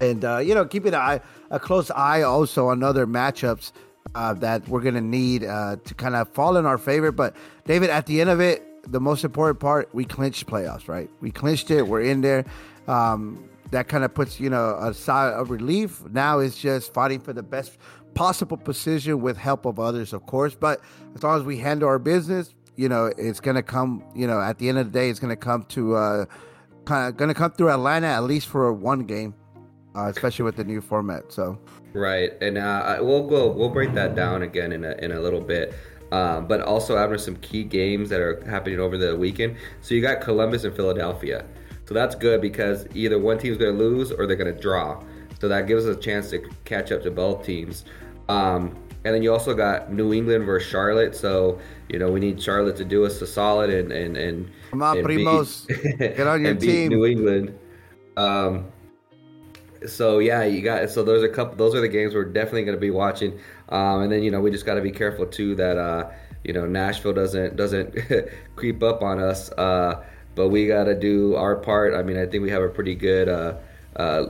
and 0.00 0.24
uh, 0.24 0.38
you 0.38 0.54
know, 0.54 0.64
keeping 0.64 0.94
an 0.94 1.00
eye, 1.00 1.20
a 1.50 1.58
close 1.58 1.90
eye 1.90 2.22
also 2.22 2.68
on 2.68 2.82
other 2.82 3.06
matchups 3.06 3.72
uh, 4.14 4.34
that 4.34 4.66
we're 4.68 4.80
gonna 4.80 5.00
need 5.00 5.44
uh, 5.44 5.76
to 5.84 5.94
kind 5.94 6.14
of 6.14 6.28
fall 6.32 6.56
in 6.56 6.66
our 6.66 6.78
favor. 6.78 7.12
But 7.12 7.36
David, 7.64 7.90
at 7.90 8.06
the 8.06 8.20
end 8.20 8.30
of 8.30 8.40
it, 8.40 8.62
the 8.90 9.00
most 9.00 9.24
important 9.24 9.60
part, 9.60 9.94
we 9.94 10.04
clinched 10.04 10.46
playoffs, 10.46 10.88
right? 10.88 11.10
We 11.20 11.30
clinched 11.30 11.70
it. 11.70 11.86
We're 11.86 12.02
in 12.02 12.20
there. 12.20 12.44
Um, 12.86 13.48
that 13.72 13.88
kind 13.88 14.04
of 14.04 14.14
puts 14.14 14.38
you 14.38 14.50
know 14.50 14.76
a 14.80 14.94
sigh 14.94 15.32
of 15.32 15.50
relief. 15.50 16.02
Now 16.10 16.38
it's 16.38 16.56
just 16.56 16.94
fighting 16.94 17.20
for 17.20 17.32
the 17.32 17.42
best 17.42 17.78
possible 18.14 18.56
position 18.56 19.20
with 19.20 19.36
help 19.36 19.66
of 19.66 19.78
others, 19.78 20.12
of 20.12 20.24
course. 20.26 20.54
But 20.54 20.80
as 21.14 21.22
long 21.22 21.38
as 21.38 21.44
we 21.44 21.58
handle 21.58 21.88
our 21.88 21.98
business, 21.98 22.54
you 22.76 22.88
know, 22.88 23.12
it's 23.18 23.40
gonna 23.40 23.62
come. 23.62 24.04
You 24.14 24.26
know, 24.26 24.40
at 24.40 24.58
the 24.58 24.68
end 24.68 24.78
of 24.78 24.86
the 24.86 24.98
day, 24.98 25.10
it's 25.10 25.20
gonna 25.20 25.36
come 25.36 25.64
to 25.64 25.96
uh, 25.96 26.24
kind 26.84 27.08
of 27.08 27.16
gonna 27.16 27.34
come 27.34 27.52
through 27.52 27.70
Atlanta 27.70 28.06
at 28.06 28.24
least 28.24 28.48
for 28.48 28.72
one 28.72 29.00
game, 29.00 29.34
uh, 29.96 30.08
especially 30.08 30.44
with 30.44 30.56
the 30.56 30.64
new 30.64 30.80
format. 30.80 31.32
So 31.32 31.58
Right, 31.92 32.32
and 32.42 32.58
uh, 32.58 32.98
we'll 33.00 33.26
go. 33.26 33.50
We'll 33.50 33.70
break 33.70 33.94
that 33.94 34.14
down 34.14 34.42
again 34.42 34.72
in 34.72 34.84
a, 34.84 34.92
in 34.92 35.12
a 35.12 35.20
little 35.20 35.40
bit. 35.40 35.74
Um, 36.12 36.46
but 36.46 36.60
also, 36.60 36.96
having 36.96 37.18
some 37.18 37.36
key 37.36 37.64
games 37.64 38.10
that 38.10 38.20
are 38.20 38.44
happening 38.48 38.78
over 38.78 38.96
the 38.98 39.16
weekend. 39.16 39.56
So 39.80 39.94
you 39.94 40.02
got 40.02 40.20
Columbus 40.20 40.64
and 40.64 40.76
Philadelphia. 40.76 41.44
So 41.86 41.94
that's 41.94 42.14
good 42.14 42.40
because 42.40 42.86
either 42.94 43.18
one 43.18 43.38
team's 43.38 43.56
going 43.56 43.76
to 43.76 43.78
lose 43.78 44.12
or 44.12 44.26
they're 44.26 44.36
going 44.36 44.54
to 44.54 44.60
draw. 44.60 45.02
So 45.40 45.48
that 45.48 45.66
gives 45.66 45.86
us 45.86 45.96
a 45.96 46.00
chance 46.00 46.30
to 46.30 46.48
catch 46.64 46.92
up 46.92 47.02
to 47.02 47.10
both 47.10 47.44
teams. 47.44 47.84
Um, 48.28 48.76
and 49.04 49.14
then 49.14 49.22
you 49.22 49.32
also 49.32 49.54
got 49.54 49.92
New 49.92 50.12
England 50.12 50.44
versus 50.46 50.68
Charlotte. 50.68 51.14
So 51.14 51.60
you 51.88 51.98
know 51.98 52.10
we 52.10 52.20
need 52.20 52.42
Charlotte 52.42 52.76
to 52.76 52.84
do 52.84 53.06
us 53.06 53.22
a 53.22 53.26
solid 53.26 53.70
and 53.70 53.92
and 53.92 54.16
and 54.16 54.50
come 54.70 54.82
on, 54.82 54.98
and 54.98 55.06
Primos, 55.06 55.66
beat- 55.68 55.98
get 55.98 56.26
on 56.26 56.42
your 56.44 56.54
team. 56.56 56.90
New 56.90 57.06
England. 57.06 57.58
Um, 58.16 58.66
so 59.86 60.18
yeah, 60.18 60.44
you 60.44 60.62
got 60.62 60.90
so 60.90 61.02
those 61.02 61.22
are 61.22 61.26
a 61.26 61.32
couple. 61.32 61.56
Those 61.56 61.74
are 61.74 61.80
the 61.80 61.88
games 61.88 62.14
we're 62.14 62.24
definitely 62.24 62.64
going 62.64 62.76
to 62.76 62.80
be 62.80 62.90
watching. 62.90 63.38
Um, 63.68 64.02
and 64.02 64.12
then 64.12 64.22
you 64.22 64.30
know 64.30 64.40
we 64.40 64.50
just 64.50 64.66
got 64.66 64.74
to 64.74 64.80
be 64.80 64.92
careful 64.92 65.26
too 65.26 65.54
that 65.56 65.76
uh, 65.76 66.10
you 66.44 66.52
know 66.52 66.66
Nashville 66.66 67.12
doesn't 67.12 67.56
doesn't 67.56 67.94
creep 68.56 68.82
up 68.82 69.02
on 69.02 69.20
us. 69.20 69.50
Uh, 69.52 70.04
but 70.34 70.48
we 70.48 70.66
got 70.66 70.84
to 70.84 70.94
do 70.94 71.34
our 71.34 71.56
part. 71.56 71.94
I 71.94 72.02
mean, 72.02 72.18
I 72.18 72.26
think 72.26 72.42
we 72.42 72.50
have 72.50 72.62
a 72.62 72.68
pretty 72.68 72.94
good 72.94 73.28
uh, 73.28 73.54
uh, 73.96 74.26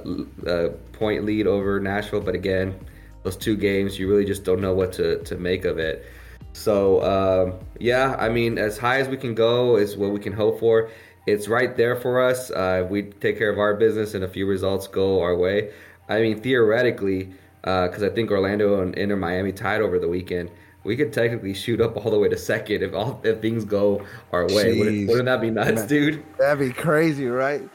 uh, 0.46 0.68
point 0.92 1.24
lead 1.24 1.46
over 1.46 1.80
Nashville. 1.80 2.20
But 2.20 2.34
again, 2.34 2.78
those 3.24 3.36
two 3.36 3.56
games, 3.56 3.98
you 3.98 4.08
really 4.08 4.24
just 4.24 4.44
don't 4.44 4.60
know 4.60 4.72
what 4.72 4.92
to 4.94 5.22
to 5.24 5.36
make 5.36 5.64
of 5.64 5.78
it. 5.78 6.06
So 6.52 7.02
um, 7.02 7.54
yeah, 7.78 8.16
I 8.18 8.28
mean, 8.28 8.56
as 8.56 8.78
high 8.78 9.00
as 9.00 9.08
we 9.08 9.16
can 9.16 9.34
go 9.34 9.76
is 9.76 9.96
what 9.96 10.10
we 10.10 10.20
can 10.20 10.32
hope 10.32 10.60
for. 10.60 10.90
It's 11.26 11.48
right 11.48 11.76
there 11.76 11.96
for 11.96 12.22
us. 12.22 12.50
Uh, 12.50 12.86
we 12.88 13.02
take 13.02 13.36
care 13.36 13.50
of 13.50 13.58
our 13.58 13.74
business 13.74 14.14
and 14.14 14.24
a 14.24 14.28
few 14.28 14.46
results 14.46 14.86
go 14.86 15.20
our 15.20 15.36
way. 15.36 15.72
I 16.08 16.20
mean, 16.20 16.40
theoretically, 16.40 17.32
because 17.62 18.02
I 18.02 18.08
think 18.10 18.30
Orlando 18.30 18.80
and 18.80 18.94
Inter 18.94 19.16
Miami 19.16 19.52
tied 19.52 19.80
over 19.80 19.98
the 19.98 20.08
weekend, 20.08 20.50
we 20.84 20.96
could 20.96 21.12
technically 21.12 21.52
shoot 21.52 21.80
up 21.80 21.96
all 21.96 22.12
the 22.12 22.18
way 22.18 22.28
to 22.28 22.38
second 22.38 22.82
if 22.82 22.94
all 22.94 23.20
if 23.24 23.40
things 23.40 23.64
go 23.64 24.06
our 24.32 24.46
way. 24.46 24.78
Wouldn't, 24.78 25.08
wouldn't 25.08 25.26
that 25.26 25.40
be 25.40 25.50
nuts, 25.50 25.72
Man. 25.72 25.88
dude? 25.88 26.24
That'd 26.38 26.68
be 26.68 26.72
crazy, 26.72 27.26
right? 27.26 27.68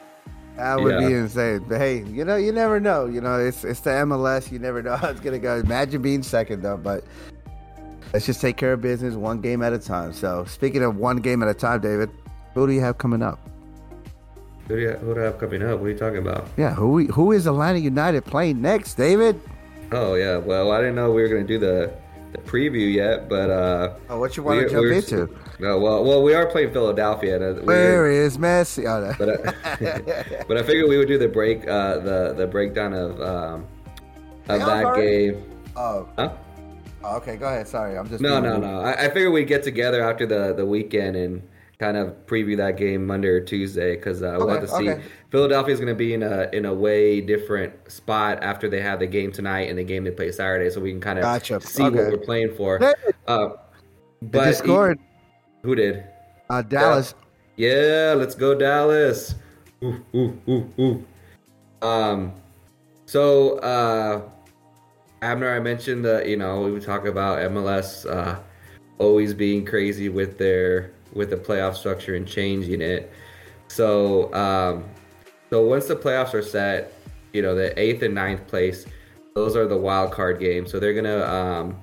That 0.55 0.79
would 0.79 0.99
be 0.99 1.13
insane. 1.13 1.65
But 1.67 1.79
hey, 1.79 2.03
you 2.03 2.23
know, 2.23 2.35
you 2.35 2.51
never 2.51 2.79
know. 2.79 3.05
You 3.05 3.19
know, 3.19 3.39
it's 3.39 3.63
it's 3.65 3.81
the 3.81 3.89
MLS. 3.89 4.51
You 4.51 4.59
never 4.59 4.81
know 4.81 4.95
how 4.97 5.09
it's 5.09 5.19
gonna 5.19 5.39
go. 5.39 5.57
Imagine 5.57 6.01
being 6.01 6.23
second 6.23 6.61
though, 6.61 6.77
but 6.77 7.03
let's 8.13 8.25
just 8.25 8.39
take 8.39 8.55
care 8.55 8.73
of 8.73 8.81
business 8.81 9.15
one 9.15 9.41
game 9.41 9.61
at 9.61 9.73
a 9.73 9.79
time. 9.79 10.13
So 10.13 10.45
speaking 10.45 10.83
of 10.83 10.95
one 10.95 11.17
game 11.17 11.43
at 11.43 11.49
a 11.49 11.53
time, 11.53 11.81
David, 11.81 12.09
who 12.53 12.67
do 12.67 12.73
you 12.73 12.81
have 12.81 12.97
coming 12.97 13.21
up? 13.21 13.39
Who 14.67 14.75
do 14.75 14.81
you 14.81 14.91
who 14.91 15.13
do 15.15 15.21
I 15.21 15.23
have 15.25 15.37
coming 15.37 15.63
up? 15.63 15.79
What 15.79 15.87
are 15.87 15.89
you 15.91 15.97
talking 15.97 16.19
about? 16.19 16.47
Yeah, 16.57 16.73
who 16.73 16.89
we- 16.91 17.07
who 17.07 17.31
is 17.31 17.47
Atlanta 17.47 17.79
United 17.79 18.25
playing 18.25 18.61
next, 18.61 18.95
David? 18.95 19.39
Oh 19.91 20.13
yeah, 20.15 20.37
well 20.37 20.71
I 20.71 20.79
didn't 20.79 20.95
know 20.95 21.11
we 21.11 21.21
were 21.21 21.27
gonna 21.27 21.43
do 21.43 21.59
the 21.59 21.91
the 22.31 22.37
preview 22.37 22.93
yet, 22.93 23.27
but 23.27 23.49
uh, 23.49 23.93
Oh, 24.09 24.17
what 24.17 24.37
you 24.37 24.43
want 24.43 24.61
to 24.61 24.69
jump 24.69 24.85
into? 24.89 25.27
No, 25.59 25.77
well, 25.77 26.01
well, 26.05 26.23
we 26.23 26.33
are 26.33 26.45
playing 26.45 26.71
Philadelphia. 26.71 27.35
And, 27.35 27.59
uh, 27.59 27.63
Where 27.63 28.09
is 28.09 28.37
Messi? 28.37 28.85
Oh, 28.87 29.01
no. 29.05 29.13
but 29.19 29.29
I, 29.29 30.43
but 30.47 30.55
I 30.57 30.63
figured 30.63 30.87
we 30.89 30.97
would 30.97 31.09
do 31.09 31.17
the 31.17 31.27
break, 31.27 31.67
uh, 31.67 31.97
the 31.99 32.33
the 32.37 32.47
breakdown 32.47 32.93
of 32.93 33.19
um, 33.21 33.65
of 34.47 34.59
Yeah, 34.61 34.65
that 34.65 34.85
already. 34.85 35.31
game. 35.31 35.43
oh, 35.75 36.07
Huh? 36.17 36.31
oh, 37.03 37.17
okay, 37.17 37.35
go 37.35 37.47
ahead. 37.47 37.67
Sorry, 37.67 37.97
I'm 37.97 38.07
just 38.07 38.21
No, 38.21 38.39
no, 38.39 38.55
no. 38.57 38.79
I, 38.79 38.93
I 38.93 39.07
figured 39.09 39.33
we'd 39.33 39.49
get 39.49 39.61
together 39.63 40.01
after 40.01 40.25
the 40.25 40.53
the 40.53 40.65
weekend 40.65 41.17
and 41.17 41.41
kind 41.81 41.97
of 41.97 42.09
preview 42.27 42.55
that 42.57 42.77
game 42.77 43.07
Monday 43.07 43.27
or 43.27 43.41
Tuesday 43.41 43.95
because 43.95 44.21
uh, 44.21 44.35
we'll 44.37 44.47
have 44.49 44.67
to 44.67 44.71
Okay, 44.75 44.85
see. 44.85 44.91
okay. 44.91 45.03
Philadelphia's 45.31 45.79
going 45.79 45.91
to 45.91 45.95
be 45.97 46.13
in 46.13 46.21
a 46.21 46.47
in 46.53 46.65
a 46.65 46.73
way 46.73 47.19
different 47.21 47.73
spot 47.91 48.37
after 48.43 48.69
they 48.69 48.81
have 48.81 48.99
the 48.99 49.07
game 49.07 49.31
tonight 49.31 49.67
and 49.67 49.79
the 49.79 49.83
game 49.83 50.03
they 50.03 50.11
play 50.11 50.31
Saturday, 50.31 50.69
so 50.69 50.79
we 50.79 50.91
can 50.91 51.01
kind 51.01 51.17
of 51.17 51.23
Gotcha. 51.23 51.59
see 51.61 51.83
Okay. 51.83 51.95
what 51.95 52.11
we're 52.11 52.17
playing 52.25 52.53
for. 52.55 52.79
Uh, 53.27 53.49
but 54.21 54.45
just 54.45 54.59
scored. 54.59 54.99
who 55.63 55.73
did? 55.73 56.03
Uh, 56.51 56.61
Dallas. 56.61 57.15
Yeah, 57.57 58.13
let's 58.15 58.35
go 58.35 58.53
Dallas. 58.53 59.33
Ooh, 59.83 60.05
ooh, 60.13 60.39
ooh, 60.47 60.73
ooh. 60.79 61.05
Um, 61.87 62.33
so 63.07 63.57
uh, 63.59 64.21
Abner, 65.23 65.51
I 65.55 65.59
mentioned 65.59 66.05
that 66.05 66.27
you 66.27 66.37
know 66.37 66.61
we 66.61 66.71
would 66.71 66.83
talk 66.83 67.07
about 67.07 67.39
MLS 67.51 68.05
uh, 68.05 68.39
always 68.99 69.33
being 69.33 69.65
crazy 69.65 70.09
with 70.09 70.37
their 70.37 70.91
with 71.13 71.29
the 71.29 71.37
playoff 71.37 71.75
structure 71.75 72.15
and 72.15 72.27
changing 72.27 72.81
it. 72.81 73.11
So 73.67 74.33
um, 74.33 74.85
so 75.49 75.65
once 75.65 75.87
the 75.87 75.95
playoffs 75.95 76.33
are 76.33 76.41
set, 76.41 76.93
you 77.33 77.41
know 77.41 77.55
the 77.55 77.77
eighth 77.79 78.01
and 78.03 78.15
ninth 78.15 78.47
place, 78.47 78.85
those 79.33 79.55
are 79.55 79.67
the 79.67 79.77
wild 79.77 80.11
card 80.11 80.39
games. 80.39 80.71
So 80.71 80.79
they're 80.79 80.93
gonna 80.93 81.23
um, 81.25 81.77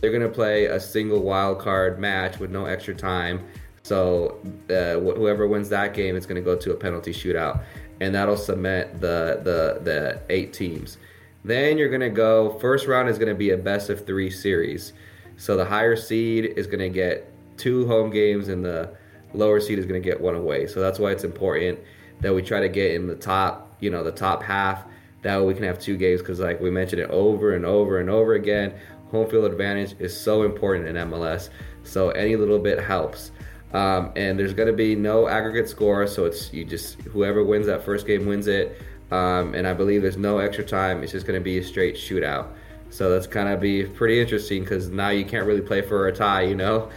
they're 0.00 0.12
gonna 0.12 0.28
play 0.28 0.66
a 0.66 0.80
single 0.80 1.22
wild 1.22 1.58
card 1.58 1.98
match 1.98 2.38
with 2.38 2.50
no 2.50 2.66
extra 2.66 2.94
time. 2.94 3.46
So 3.82 4.40
uh, 4.70 4.94
wh- 5.00 5.16
whoever 5.16 5.46
wins 5.46 5.68
that 5.70 5.94
game 5.94 6.16
is 6.16 6.26
gonna 6.26 6.40
go 6.40 6.56
to 6.56 6.72
a 6.72 6.74
penalty 6.74 7.12
shootout, 7.12 7.62
and 8.00 8.14
that'll 8.14 8.36
cement 8.36 9.00
the 9.00 9.40
the 9.42 9.80
the 9.82 10.20
eight 10.30 10.52
teams. 10.52 10.98
Then 11.44 11.78
you're 11.78 11.90
gonna 11.90 12.10
go. 12.10 12.58
First 12.58 12.86
round 12.86 13.08
is 13.08 13.18
gonna 13.18 13.34
be 13.34 13.50
a 13.50 13.56
best 13.56 13.90
of 13.90 14.06
three 14.06 14.30
series. 14.30 14.92
So 15.36 15.56
the 15.56 15.64
higher 15.64 15.96
seed 15.96 16.52
is 16.56 16.66
gonna 16.66 16.90
get 16.90 17.30
two 17.60 17.86
home 17.86 18.10
games, 18.10 18.48
and 18.48 18.64
the 18.64 18.90
lower 19.34 19.60
seed 19.60 19.78
is 19.78 19.86
gonna 19.86 20.00
get 20.00 20.20
one 20.20 20.34
away. 20.34 20.66
So 20.66 20.80
that's 20.80 20.98
why 20.98 21.12
it's 21.12 21.24
important 21.24 21.78
that 22.20 22.34
we 22.34 22.42
try 22.42 22.60
to 22.60 22.68
get 22.68 22.92
in 22.92 23.06
the 23.06 23.14
top, 23.14 23.74
you 23.80 23.90
know, 23.90 24.02
the 24.02 24.12
top 24.12 24.42
half. 24.42 24.84
That 25.22 25.38
way 25.38 25.46
we 25.46 25.54
can 25.54 25.64
have 25.64 25.78
two 25.78 25.96
games 25.96 26.20
because, 26.20 26.40
like 26.40 26.60
we 26.60 26.70
mentioned 26.70 27.00
it 27.02 27.10
over 27.10 27.54
and 27.54 27.66
over 27.66 27.98
and 27.98 28.08
over 28.08 28.34
again, 28.34 28.74
home 29.10 29.28
field 29.28 29.44
advantage 29.44 29.94
is 29.98 30.18
so 30.18 30.42
important 30.42 30.88
in 30.88 30.96
MLS. 30.96 31.50
So 31.82 32.10
any 32.10 32.36
little 32.36 32.58
bit 32.58 32.80
helps. 32.80 33.32
Um, 33.72 34.12
and 34.16 34.38
there's 34.38 34.54
going 34.54 34.66
to 34.66 34.72
be 34.72 34.96
no 34.96 35.28
aggregate 35.28 35.68
score, 35.68 36.06
so 36.06 36.24
it's 36.24 36.52
you 36.52 36.64
just 36.64 37.00
whoever 37.02 37.44
wins 37.44 37.66
that 37.66 37.84
first 37.84 38.06
game 38.06 38.26
wins 38.26 38.48
it. 38.48 38.80
Um, 39.10 39.54
and 39.54 39.66
I 39.66 39.74
believe 39.74 40.02
there's 40.02 40.16
no 40.16 40.38
extra 40.38 40.64
time; 40.64 41.02
it's 41.02 41.12
just 41.12 41.26
going 41.26 41.38
to 41.38 41.44
be 41.44 41.58
a 41.58 41.64
straight 41.64 41.94
shootout. 41.94 42.48
So 42.90 43.10
that's 43.10 43.28
kind 43.28 43.48
of 43.48 43.60
be 43.60 43.84
pretty 43.84 44.20
interesting 44.20 44.62
because 44.62 44.88
now 44.88 45.10
you 45.10 45.24
can't 45.24 45.46
really 45.46 45.60
play 45.60 45.82
for 45.82 46.08
a 46.08 46.12
tie, 46.12 46.42
you 46.42 46.56
know. 46.56 46.90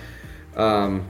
Um, 0.56 1.10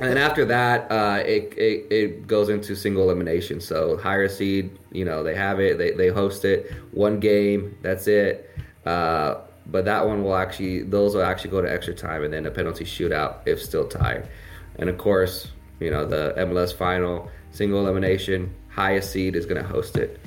and 0.00 0.10
then 0.10 0.18
after 0.18 0.44
that, 0.46 0.90
uh, 0.90 1.22
it, 1.24 1.54
it 1.56 1.86
it 1.92 2.26
goes 2.26 2.48
into 2.48 2.74
single 2.74 3.04
elimination. 3.04 3.60
So 3.60 3.96
higher 3.96 4.28
seed, 4.28 4.76
you 4.90 5.04
know, 5.04 5.22
they 5.22 5.34
have 5.34 5.60
it, 5.60 5.78
they, 5.78 5.92
they 5.92 6.08
host 6.08 6.44
it, 6.44 6.72
one 6.90 7.20
game, 7.20 7.76
that's 7.80 8.08
it. 8.08 8.50
Uh, 8.84 9.36
but 9.66 9.84
that 9.84 10.06
one 10.06 10.22
will 10.22 10.36
actually, 10.36 10.82
those 10.82 11.14
will 11.14 11.22
actually 11.22 11.50
go 11.50 11.62
to 11.62 11.72
extra 11.72 11.94
time 11.94 12.24
and 12.24 12.32
then 12.32 12.44
a 12.46 12.50
penalty 12.50 12.84
shootout 12.84 13.46
if 13.46 13.62
still 13.62 13.86
tied. 13.86 14.28
And 14.76 14.90
of 14.90 14.98
course, 14.98 15.48
you 15.80 15.90
know, 15.90 16.04
the 16.04 16.34
MLS 16.38 16.74
final, 16.74 17.30
single 17.50 17.80
elimination, 17.80 18.52
highest 18.68 19.12
seed 19.12 19.36
is 19.36 19.46
going 19.46 19.62
to 19.62 19.66
host 19.66 19.96
it. 19.96 20.20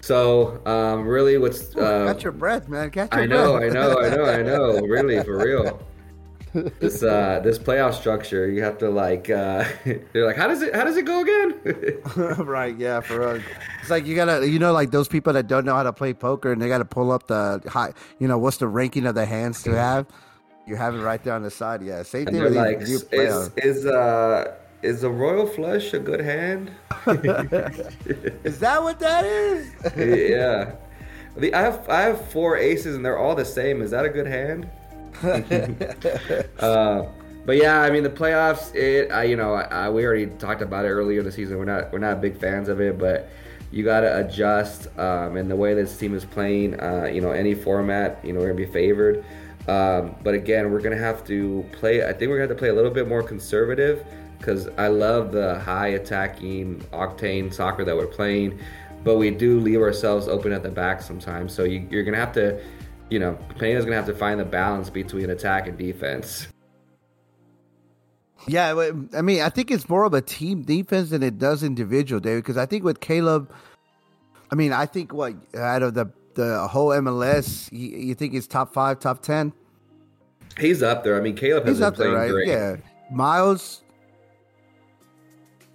So 0.00 0.60
um, 0.66 1.06
really, 1.06 1.38
what's 1.38 1.76
uh, 1.76 2.12
Catch 2.12 2.24
your 2.24 2.32
breath, 2.32 2.68
man. 2.68 2.90
Catch 2.90 3.14
your 3.14 3.22
I 3.22 3.26
know, 3.26 3.56
I 3.56 3.68
know, 3.68 4.00
I 4.00 4.08
know, 4.08 4.24
I 4.24 4.42
know. 4.42 4.80
Really, 4.80 5.22
for 5.22 5.38
real. 5.38 5.80
This 6.80 7.02
uh 7.02 7.40
this 7.44 7.58
playoff 7.58 7.94
structure, 7.94 8.48
you 8.48 8.62
have 8.62 8.78
to 8.78 8.90
like 8.90 9.30
uh 9.30 9.64
they're 9.84 10.26
like, 10.26 10.36
how 10.36 10.48
does 10.48 10.62
it 10.62 10.74
how 10.74 10.84
does 10.84 10.96
it 10.96 11.04
go 11.04 11.20
again? 11.20 12.44
right, 12.44 12.76
yeah, 12.76 13.00
for 13.00 13.22
us. 13.22 13.42
It's 13.80 13.90
like 13.90 14.04
you 14.04 14.16
gotta, 14.16 14.48
you 14.48 14.58
know, 14.58 14.72
like 14.72 14.90
those 14.90 15.06
people 15.06 15.32
that 15.34 15.46
don't 15.46 15.64
know 15.64 15.74
how 15.74 15.84
to 15.84 15.92
play 15.92 16.12
poker 16.12 16.52
and 16.52 16.60
they 16.60 16.68
gotta 16.68 16.84
pull 16.84 17.12
up 17.12 17.28
the 17.28 17.62
high, 17.68 17.92
you 18.18 18.26
know, 18.26 18.36
what's 18.36 18.56
the 18.56 18.66
ranking 18.66 19.06
of 19.06 19.14
the 19.14 19.26
hands 19.26 19.62
to 19.62 19.72
have? 19.76 20.06
You 20.66 20.76
have 20.76 20.94
it 20.94 21.00
right 21.00 21.22
there 21.22 21.34
on 21.34 21.42
the 21.42 21.50
side. 21.50 21.82
Yeah, 21.82 22.02
same 22.02 22.26
thing 22.26 22.42
with 22.42 22.56
like, 22.56 22.80
new 22.80 23.00
is 23.12 23.50
is 23.56 23.86
uh 23.86 24.56
is 24.82 25.04
a 25.04 25.10
royal 25.10 25.46
flush 25.46 25.92
a 25.94 26.00
good 26.00 26.20
hand? 26.20 26.70
Is 28.44 28.58
that 28.58 28.82
what 28.82 28.98
that 28.98 29.24
is? 29.24 29.72
yeah. 29.96 30.72
The, 31.36 31.54
I 31.54 31.60
have 31.60 31.88
I 31.88 32.00
have 32.02 32.28
four 32.30 32.56
aces 32.56 32.96
and 32.96 33.04
they're 33.04 33.18
all 33.18 33.36
the 33.36 33.44
same. 33.44 33.82
Is 33.82 33.92
that 33.92 34.04
a 34.04 34.08
good 34.08 34.26
hand? 34.26 34.68
uh, 36.60 37.06
but 37.44 37.56
yeah, 37.56 37.80
I 37.80 37.90
mean 37.90 38.02
the 38.02 38.10
playoffs. 38.10 38.74
It 38.74 39.10
I, 39.10 39.24
you 39.24 39.36
know 39.36 39.54
I, 39.54 39.90
we 39.90 40.04
already 40.04 40.26
talked 40.26 40.62
about 40.62 40.84
it 40.84 40.88
earlier 40.88 41.20
in 41.20 41.26
the 41.26 41.32
season. 41.32 41.58
We're 41.58 41.64
not 41.64 41.92
we're 41.92 41.98
not 41.98 42.20
big 42.20 42.38
fans 42.38 42.68
of 42.68 42.80
it, 42.80 42.98
but 42.98 43.28
you 43.70 43.84
got 43.84 44.00
to 44.00 44.18
adjust. 44.18 44.86
Um, 44.98 45.36
and 45.36 45.50
the 45.50 45.56
way 45.56 45.74
this 45.74 45.96
team 45.96 46.14
is 46.14 46.24
playing, 46.24 46.80
uh, 46.80 47.10
you 47.12 47.20
know, 47.20 47.30
any 47.30 47.54
format, 47.54 48.24
you 48.24 48.32
know, 48.32 48.40
we're 48.40 48.46
gonna 48.46 48.56
be 48.56 48.66
favored. 48.66 49.24
Um, 49.68 50.16
but 50.22 50.34
again, 50.34 50.70
we're 50.72 50.80
gonna 50.80 50.96
have 50.96 51.24
to 51.26 51.64
play. 51.72 52.04
I 52.04 52.12
think 52.12 52.30
we're 52.30 52.38
gonna 52.38 52.48
have 52.48 52.56
to 52.56 52.60
play 52.60 52.70
a 52.70 52.74
little 52.74 52.90
bit 52.90 53.08
more 53.08 53.22
conservative 53.22 54.04
because 54.38 54.68
I 54.78 54.88
love 54.88 55.32
the 55.32 55.58
high 55.60 55.88
attacking 55.88 56.80
octane 56.92 57.52
soccer 57.52 57.84
that 57.84 57.94
we're 57.94 58.06
playing, 58.06 58.58
but 59.04 59.16
we 59.16 59.30
do 59.30 59.60
leave 59.60 59.80
ourselves 59.80 60.28
open 60.28 60.52
at 60.52 60.62
the 60.62 60.70
back 60.70 61.02
sometimes. 61.02 61.52
So 61.52 61.64
you, 61.64 61.86
you're 61.90 62.04
gonna 62.04 62.16
have 62.16 62.32
to, 62.32 62.60
you 63.10 63.18
know, 63.18 63.36
Pena's 63.58 63.84
gonna 63.84 63.96
have 63.96 64.06
to 64.06 64.14
find 64.14 64.40
the 64.40 64.44
balance 64.44 64.88
between 64.88 65.30
attack 65.30 65.66
and 65.66 65.76
defense. 65.76 66.48
Yeah, 68.46 68.90
I 69.14 69.20
mean, 69.20 69.42
I 69.42 69.50
think 69.50 69.70
it's 69.70 69.88
more 69.88 70.04
of 70.04 70.14
a 70.14 70.22
team 70.22 70.62
defense 70.62 71.10
than 71.10 71.22
it 71.22 71.38
does 71.38 71.62
individual, 71.62 72.20
David. 72.20 72.42
Because 72.42 72.56
I 72.56 72.64
think 72.64 72.84
with 72.84 73.00
Caleb, 73.00 73.52
I 74.50 74.54
mean, 74.54 74.72
I 74.72 74.86
think 74.86 75.12
what 75.12 75.34
out 75.56 75.82
of 75.82 75.94
the 75.94 76.10
the 76.34 76.66
whole 76.68 76.88
MLS, 76.88 77.70
you, 77.72 77.88
you 77.98 78.14
think 78.14 78.32
he's 78.32 78.46
top 78.46 78.72
five, 78.72 78.98
top 78.98 79.20
ten? 79.22 79.52
He's 80.58 80.82
up 80.82 81.04
there. 81.04 81.16
I 81.16 81.20
mean, 81.20 81.36
Caleb 81.36 81.66
has 81.66 81.76
He's 81.76 81.82
up 81.82 81.96
there, 81.96 82.12
right? 82.12 82.30
great. 82.30 82.48
Yeah, 82.48 82.76
Miles, 83.10 83.82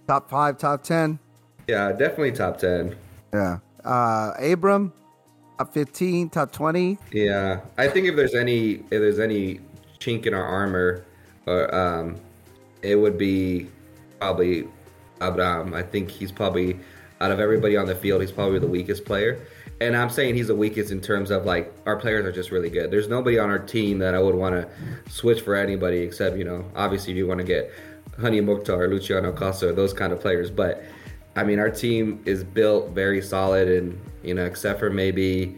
top 0.08 0.28
five, 0.28 0.58
top 0.58 0.82
ten. 0.82 1.18
Yeah, 1.68 1.92
definitely 1.92 2.32
top 2.32 2.58
ten. 2.58 2.96
Yeah, 3.32 3.58
uh, 3.84 4.32
Abram, 4.38 4.92
top 5.58 5.72
fifteen, 5.72 6.28
top 6.30 6.52
twenty. 6.52 6.98
Yeah, 7.12 7.60
I 7.78 7.88
think 7.88 8.06
if 8.06 8.16
there's 8.16 8.34
any 8.34 8.74
if 8.74 8.90
there's 8.90 9.20
any 9.20 9.60
chink 9.98 10.26
in 10.26 10.34
our 10.34 10.44
armor, 10.44 11.04
or 11.46 11.74
um, 11.74 12.16
it 12.82 12.96
would 12.96 13.18
be 13.18 13.68
probably 14.20 14.68
Abraham. 15.22 15.74
I 15.74 15.82
think 15.82 16.10
he's 16.10 16.32
probably 16.32 16.78
out 17.20 17.30
of 17.30 17.40
everybody 17.40 17.76
on 17.76 17.86
the 17.86 17.94
field, 17.94 18.20
he's 18.20 18.32
probably 18.32 18.58
the 18.58 18.66
weakest 18.66 19.04
player. 19.04 19.46
And 19.80 19.96
I'm 19.96 20.10
saying 20.10 20.34
he's 20.34 20.46
the 20.48 20.54
weakest 20.54 20.90
in 20.90 21.00
terms 21.00 21.30
of 21.30 21.44
like 21.44 21.72
our 21.86 21.96
players 21.96 22.24
are 22.24 22.32
just 22.32 22.50
really 22.50 22.70
good. 22.70 22.90
There's 22.90 23.08
nobody 23.08 23.38
on 23.38 23.50
our 23.50 23.58
team 23.58 23.98
that 23.98 24.14
I 24.14 24.20
would 24.20 24.34
want 24.34 24.54
to 24.54 25.10
switch 25.10 25.42
for 25.42 25.54
anybody 25.54 25.98
except 25.98 26.36
you 26.36 26.44
know 26.44 26.64
obviously 26.74 27.14
you 27.14 27.26
want 27.26 27.38
to 27.40 27.46
get 27.46 27.70
Hany 28.20 28.40
Mukhtar, 28.40 28.88
Luciano 28.88 29.30
Acosta, 29.30 29.72
those 29.72 29.92
kind 29.92 30.12
of 30.12 30.20
players. 30.20 30.50
But 30.50 30.82
I 31.34 31.44
mean 31.44 31.58
our 31.58 31.70
team 31.70 32.22
is 32.24 32.42
built 32.42 32.90
very 32.90 33.20
solid, 33.20 33.68
and 33.68 34.00
you 34.26 34.34
know 34.34 34.44
except 34.44 34.78
for 34.80 34.90
maybe 34.90 35.56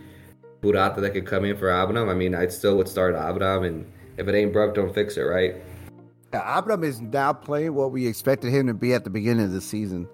Purata 0.60 1.00
that 1.00 1.10
could 1.10 1.26
come 1.26 1.44
in 1.44 1.56
for 1.56 1.70
Abram. 1.70 2.08
I 2.08 2.14
mean, 2.14 2.34
I 2.34 2.48
still 2.48 2.76
would 2.76 2.88
start 2.88 3.14
Abram, 3.14 3.64
and 3.64 3.90
if 4.16 4.28
it 4.28 4.34
ain't 4.34 4.52
broke, 4.52 4.74
don't 4.74 4.92
fix 4.92 5.16
it, 5.16 5.22
right? 5.22 5.56
Yeah, 6.32 6.58
Abram 6.58 6.84
is 6.84 7.00
now 7.00 7.32
playing 7.32 7.74
what 7.74 7.92
we 7.92 8.06
expected 8.06 8.52
him 8.52 8.66
to 8.66 8.74
be 8.74 8.92
at 8.92 9.04
the 9.04 9.10
beginning 9.10 9.46
of 9.46 9.52
the 9.52 9.60
season. 9.60 10.08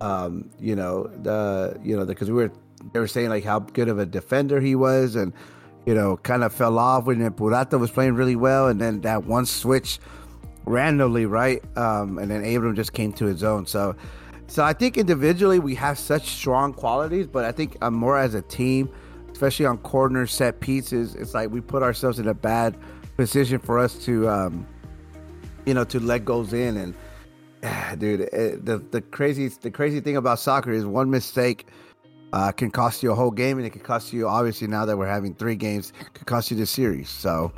Um, 0.00 0.50
you 0.60 0.76
know, 0.76 1.10
the 1.22 1.78
you 1.82 1.96
know 1.96 2.04
because 2.04 2.28
we 2.28 2.34
were 2.34 2.52
they 2.92 3.00
were 3.00 3.08
saying 3.08 3.30
like 3.30 3.44
how 3.44 3.58
good 3.58 3.88
of 3.88 3.98
a 3.98 4.06
defender 4.06 4.60
he 4.60 4.74
was, 4.74 5.16
and 5.16 5.32
you 5.86 5.94
know, 5.94 6.18
kind 6.18 6.44
of 6.44 6.52
fell 6.52 6.78
off 6.78 7.06
when 7.06 7.32
Purata 7.32 7.78
was 7.78 7.90
playing 7.90 8.14
really 8.14 8.36
well, 8.36 8.68
and 8.68 8.80
then 8.80 9.00
that 9.00 9.24
one 9.24 9.46
switch 9.46 9.98
randomly, 10.66 11.24
right? 11.24 11.62
Um, 11.78 12.18
and 12.18 12.30
then 12.30 12.44
Abram 12.44 12.76
just 12.76 12.92
came 12.92 13.12
to 13.14 13.24
his 13.24 13.42
own. 13.42 13.64
So, 13.64 13.96
so 14.48 14.64
I 14.64 14.72
think 14.72 14.96
individually 14.96 15.58
we 15.58 15.74
have 15.76 15.98
such 15.98 16.30
strong 16.30 16.72
qualities, 16.72 17.26
but 17.26 17.44
I 17.44 17.52
think 17.52 17.76
uh, 17.80 17.90
more 17.90 18.18
as 18.18 18.34
a 18.34 18.42
team, 18.42 18.90
especially 19.30 19.66
on 19.66 19.78
corner 19.78 20.26
set 20.26 20.60
pieces, 20.60 21.14
it's 21.14 21.34
like 21.34 21.50
we 21.50 21.60
put 21.60 21.82
ourselves 21.82 22.18
in 22.18 22.26
a 22.26 22.34
bad 22.34 22.76
position 23.16 23.58
for 23.58 23.78
us 23.78 23.94
to. 24.04 24.28
Um, 24.28 24.66
you 25.66 25.74
know, 25.74 25.84
to 25.84 26.00
let 26.00 26.24
goes 26.24 26.54
in 26.54 26.78
and 26.78 26.94
ah, 27.62 27.94
dude, 27.98 28.20
it, 28.22 28.64
the 28.64 28.78
the 28.78 29.02
crazy 29.02 29.48
the 29.48 29.70
crazy 29.70 30.00
thing 30.00 30.16
about 30.16 30.38
soccer 30.38 30.72
is 30.72 30.86
one 30.86 31.10
mistake 31.10 31.66
uh, 32.32 32.52
can 32.52 32.70
cost 32.70 33.02
you 33.02 33.12
a 33.12 33.14
whole 33.14 33.30
game, 33.30 33.58
and 33.58 33.66
it 33.66 33.70
can 33.70 33.82
cost 33.82 34.12
you. 34.12 34.26
Obviously, 34.26 34.66
now 34.66 34.86
that 34.86 34.96
we're 34.96 35.06
having 35.06 35.34
three 35.34 35.56
games, 35.56 35.92
could 36.14 36.26
cost 36.26 36.50
you 36.50 36.56
the 36.56 36.64
series. 36.64 37.10
So, 37.10 37.52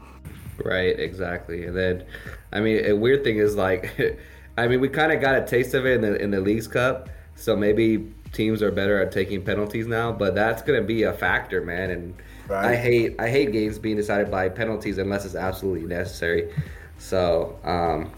Right, 0.64 0.98
exactly. 0.98 1.64
And 1.66 1.76
then, 1.76 2.04
I 2.52 2.60
mean, 2.60 2.84
a 2.84 2.94
weird 2.94 3.24
thing 3.24 3.38
is 3.38 3.56
like, 3.56 3.96
I 4.60 4.68
mean, 4.68 4.80
we 4.80 4.88
kind 4.88 5.10
of 5.10 5.20
got 5.20 5.36
a 5.36 5.46
taste 5.46 5.72
of 5.74 5.86
it 5.86 5.94
in 5.94 6.00
the 6.02 6.16
in 6.20 6.30
the 6.30 6.40
Leagues 6.40 6.68
Cup, 6.68 7.08
so 7.34 7.56
maybe 7.56 8.12
teams 8.32 8.62
are 8.62 8.70
better 8.70 9.00
at 9.00 9.10
taking 9.10 9.42
penalties 9.42 9.86
now. 9.86 10.12
But 10.12 10.34
that's 10.34 10.60
gonna 10.62 10.82
be 10.82 11.04
a 11.04 11.12
factor, 11.14 11.62
man. 11.62 11.90
And 11.90 12.14
I 12.50 12.76
hate 12.76 13.16
I 13.18 13.30
hate 13.30 13.52
games 13.52 13.78
being 13.78 13.96
decided 13.96 14.30
by 14.30 14.50
penalties 14.50 14.98
unless 14.98 15.24
it's 15.24 15.34
absolutely 15.34 15.86
necessary. 15.86 16.52
So, 16.98 17.58
um, 17.64 18.12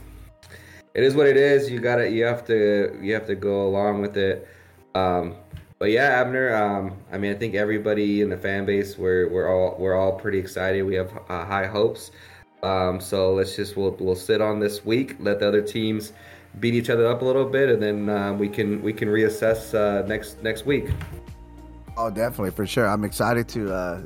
it 0.94 1.04
is 1.04 1.14
what 1.14 1.28
it 1.28 1.36
is. 1.36 1.70
You 1.70 1.80
gotta 1.80 2.10
you 2.10 2.24
have 2.24 2.44
to 2.46 2.98
you 3.00 3.14
have 3.14 3.26
to 3.26 3.36
go 3.36 3.66
along 3.66 4.00
with 4.00 4.16
it. 4.16 4.48
Um, 4.96 5.36
but 5.78 5.90
yeah, 5.90 6.20
Abner. 6.20 6.54
Um, 6.54 6.96
I 7.12 7.18
mean, 7.18 7.32
I 7.32 7.34
think 7.34 7.54
everybody 7.54 8.20
in 8.20 8.30
the 8.30 8.36
fan 8.36 8.66
base 8.66 8.98
we're 8.98 9.28
we're 9.28 9.48
all 9.48 9.76
we're 9.78 9.94
all 9.94 10.12
pretty 10.12 10.38
excited. 10.38 10.82
We 10.82 10.96
have 10.96 11.16
uh, 11.28 11.44
high 11.44 11.66
hopes. 11.66 12.10
Um, 12.62 13.00
so 13.00 13.34
let's 13.34 13.56
just 13.56 13.76
we'll 13.76 13.96
we'll 13.98 14.14
sit 14.14 14.40
on 14.40 14.60
this 14.60 14.84
week, 14.84 15.16
let 15.18 15.40
the 15.40 15.48
other 15.48 15.62
teams 15.62 16.12
beat 16.60 16.74
each 16.74 16.90
other 16.90 17.06
up 17.06 17.22
a 17.22 17.24
little 17.24 17.44
bit, 17.44 17.68
and 17.68 17.82
then 17.82 18.08
uh, 18.08 18.32
we 18.32 18.48
can 18.48 18.82
we 18.82 18.92
can 18.92 19.08
reassess 19.08 19.74
uh, 19.74 20.06
next 20.06 20.42
next 20.42 20.66
week. 20.66 20.90
oh, 21.96 22.10
definitely 22.10 22.50
for 22.50 22.66
sure. 22.66 22.86
I'm 22.88 23.04
excited 23.04 23.48
to 23.50 23.72
uh, 23.72 24.02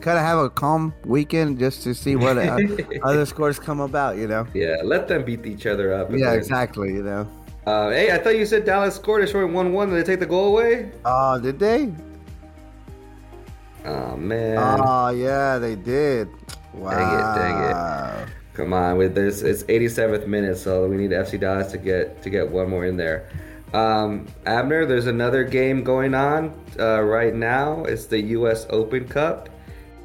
kind 0.00 0.18
of 0.18 0.24
have 0.24 0.38
a 0.38 0.50
calm 0.50 0.92
weekend 1.04 1.58
just 1.58 1.82
to 1.84 1.94
see 1.94 2.16
what 2.16 2.38
uh, 2.38 2.58
other 3.02 3.26
scores 3.26 3.58
come 3.58 3.80
about. 3.80 4.16
You 4.16 4.26
know. 4.28 4.46
Yeah, 4.54 4.76
let 4.84 5.08
them 5.08 5.24
beat 5.24 5.46
each 5.46 5.66
other 5.66 5.92
up. 5.92 6.10
Yeah, 6.10 6.30
then- 6.30 6.38
exactly. 6.38 6.92
You 6.92 7.02
know. 7.02 7.28
Uh, 7.64 7.90
hey, 7.90 8.10
I 8.10 8.18
thought 8.18 8.36
you 8.36 8.44
said 8.44 8.64
Dallas 8.64 8.96
scored. 8.96 9.22
It's 9.22 9.30
short 9.30 9.48
one 9.52 9.72
one. 9.72 9.88
Did 9.90 10.04
they 10.04 10.12
take 10.12 10.20
the 10.20 10.26
goal 10.26 10.48
away? 10.48 10.90
Oh, 11.04 11.38
did 11.38 11.58
they? 11.60 11.92
Oh 13.84 14.16
man. 14.16 14.80
Oh, 14.80 15.10
yeah, 15.10 15.58
they 15.58 15.74
did. 15.76 16.28
Wow. 16.72 17.34
dang 17.34 18.26
it. 18.26 18.32
Come 18.54 18.74
on, 18.74 18.98
with 18.98 19.14
this 19.14 19.40
it's 19.40 19.62
87th 19.64 20.26
minute, 20.26 20.58
so 20.58 20.86
we 20.86 20.96
need 20.96 21.10
FC 21.10 21.40
Dallas 21.40 21.72
to 21.72 21.78
get 21.78 22.22
to 22.22 22.28
get 22.28 22.50
one 22.50 22.68
more 22.68 22.84
in 22.84 22.96
there. 22.98 23.28
Um, 23.72 24.26
Abner, 24.44 24.84
there's 24.84 25.06
another 25.06 25.42
game 25.44 25.82
going 25.82 26.14
on 26.14 26.52
uh, 26.78 27.00
right 27.00 27.34
now. 27.34 27.84
It's 27.84 28.04
the 28.04 28.20
U.S. 28.20 28.66
Open 28.68 29.08
Cup. 29.08 29.48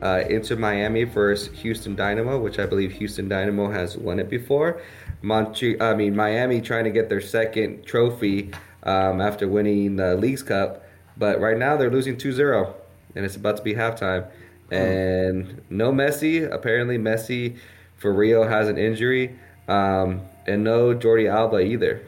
Uh, 0.02 0.24
Inter 0.30 0.56
Miami 0.56 1.04
versus 1.04 1.50
Houston 1.60 1.96
Dynamo, 1.96 2.40
which 2.40 2.60
I 2.60 2.66
believe 2.68 2.94
Houston 2.94 3.28
Dynamo 3.28 3.70
has 3.70 3.98
won 3.98 4.20
it 4.20 4.30
before. 4.30 4.80
Montre- 5.22 5.82
I 5.82 5.96
mean 5.96 6.16
Miami 6.16 6.62
trying 6.62 6.84
to 6.84 6.92
get 6.92 7.10
their 7.10 7.20
second 7.20 7.84
trophy 7.84 8.52
um, 8.84 9.20
after 9.20 9.48
winning 9.48 9.96
the 9.96 10.16
Leagues 10.16 10.44
Cup, 10.44 10.86
but 11.18 11.42
right 11.42 11.58
now 11.58 11.76
they're 11.76 11.90
losing 11.90 12.16
2-0, 12.16 12.74
and 13.16 13.26
it's 13.26 13.36
about 13.36 13.58
to 13.58 13.64
be 13.64 13.74
halftime. 13.74 14.30
And 14.70 15.62
no 15.70 15.92
Messi. 15.92 16.50
Apparently, 16.50 16.98
Messi 16.98 17.58
for 17.98 18.14
Rio 18.14 18.48
has 18.48 18.68
an 18.68 18.78
injury, 18.78 19.38
um, 19.68 20.22
and 20.48 20.64
no 20.64 20.96
Jordi 20.96 21.30
Alba 21.30 21.60
either. 21.60 22.02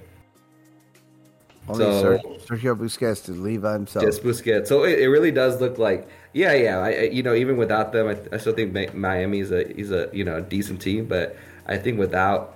Only 1.67 1.83
So- 1.85 2.17
Sergio 2.45 2.75
Busquets 2.75 3.23
to 3.25 3.31
leave 3.31 3.61
by 3.61 3.73
himself. 3.73 4.03
Just 4.03 4.23
Busquets. 4.23 4.67
So 4.67 4.83
it, 4.83 4.99
it 4.99 5.07
really 5.09 5.31
does 5.31 5.61
look 5.61 5.77
like, 5.77 6.07
yeah, 6.33 6.53
yeah. 6.53 6.79
I, 6.79 7.01
you 7.03 7.21
know, 7.21 7.35
even 7.35 7.57
without 7.57 7.91
them, 7.91 8.07
I, 8.07 8.17
I 8.33 8.37
still 8.37 8.53
think 8.53 8.73
Mi- 8.73 8.89
Miami 8.93 9.39
is 9.39 9.51
a 9.51 9.71
he's 9.75 9.91
a 9.91 10.09
you 10.11 10.23
know 10.23 10.37
a 10.37 10.41
decent 10.41 10.81
team. 10.81 11.05
But 11.05 11.35
I 11.67 11.77
think 11.77 11.99
without, 11.99 12.55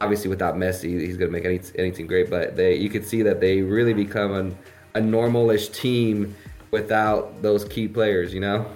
obviously 0.00 0.28
without 0.28 0.56
Messi, 0.56 1.00
he's 1.00 1.16
gonna 1.16 1.30
make 1.30 1.44
any 1.46 1.60
anything 1.78 2.06
great. 2.06 2.28
But 2.28 2.56
they, 2.56 2.76
you 2.76 2.90
could 2.90 3.06
see 3.06 3.22
that 3.22 3.40
they 3.40 3.62
really 3.62 3.94
become 3.94 4.32
an, 4.34 4.58
a 4.94 5.00
normalish 5.00 5.72
team 5.72 6.36
without 6.70 7.40
those 7.40 7.64
key 7.64 7.88
players. 7.88 8.34
You 8.34 8.40
know. 8.40 8.66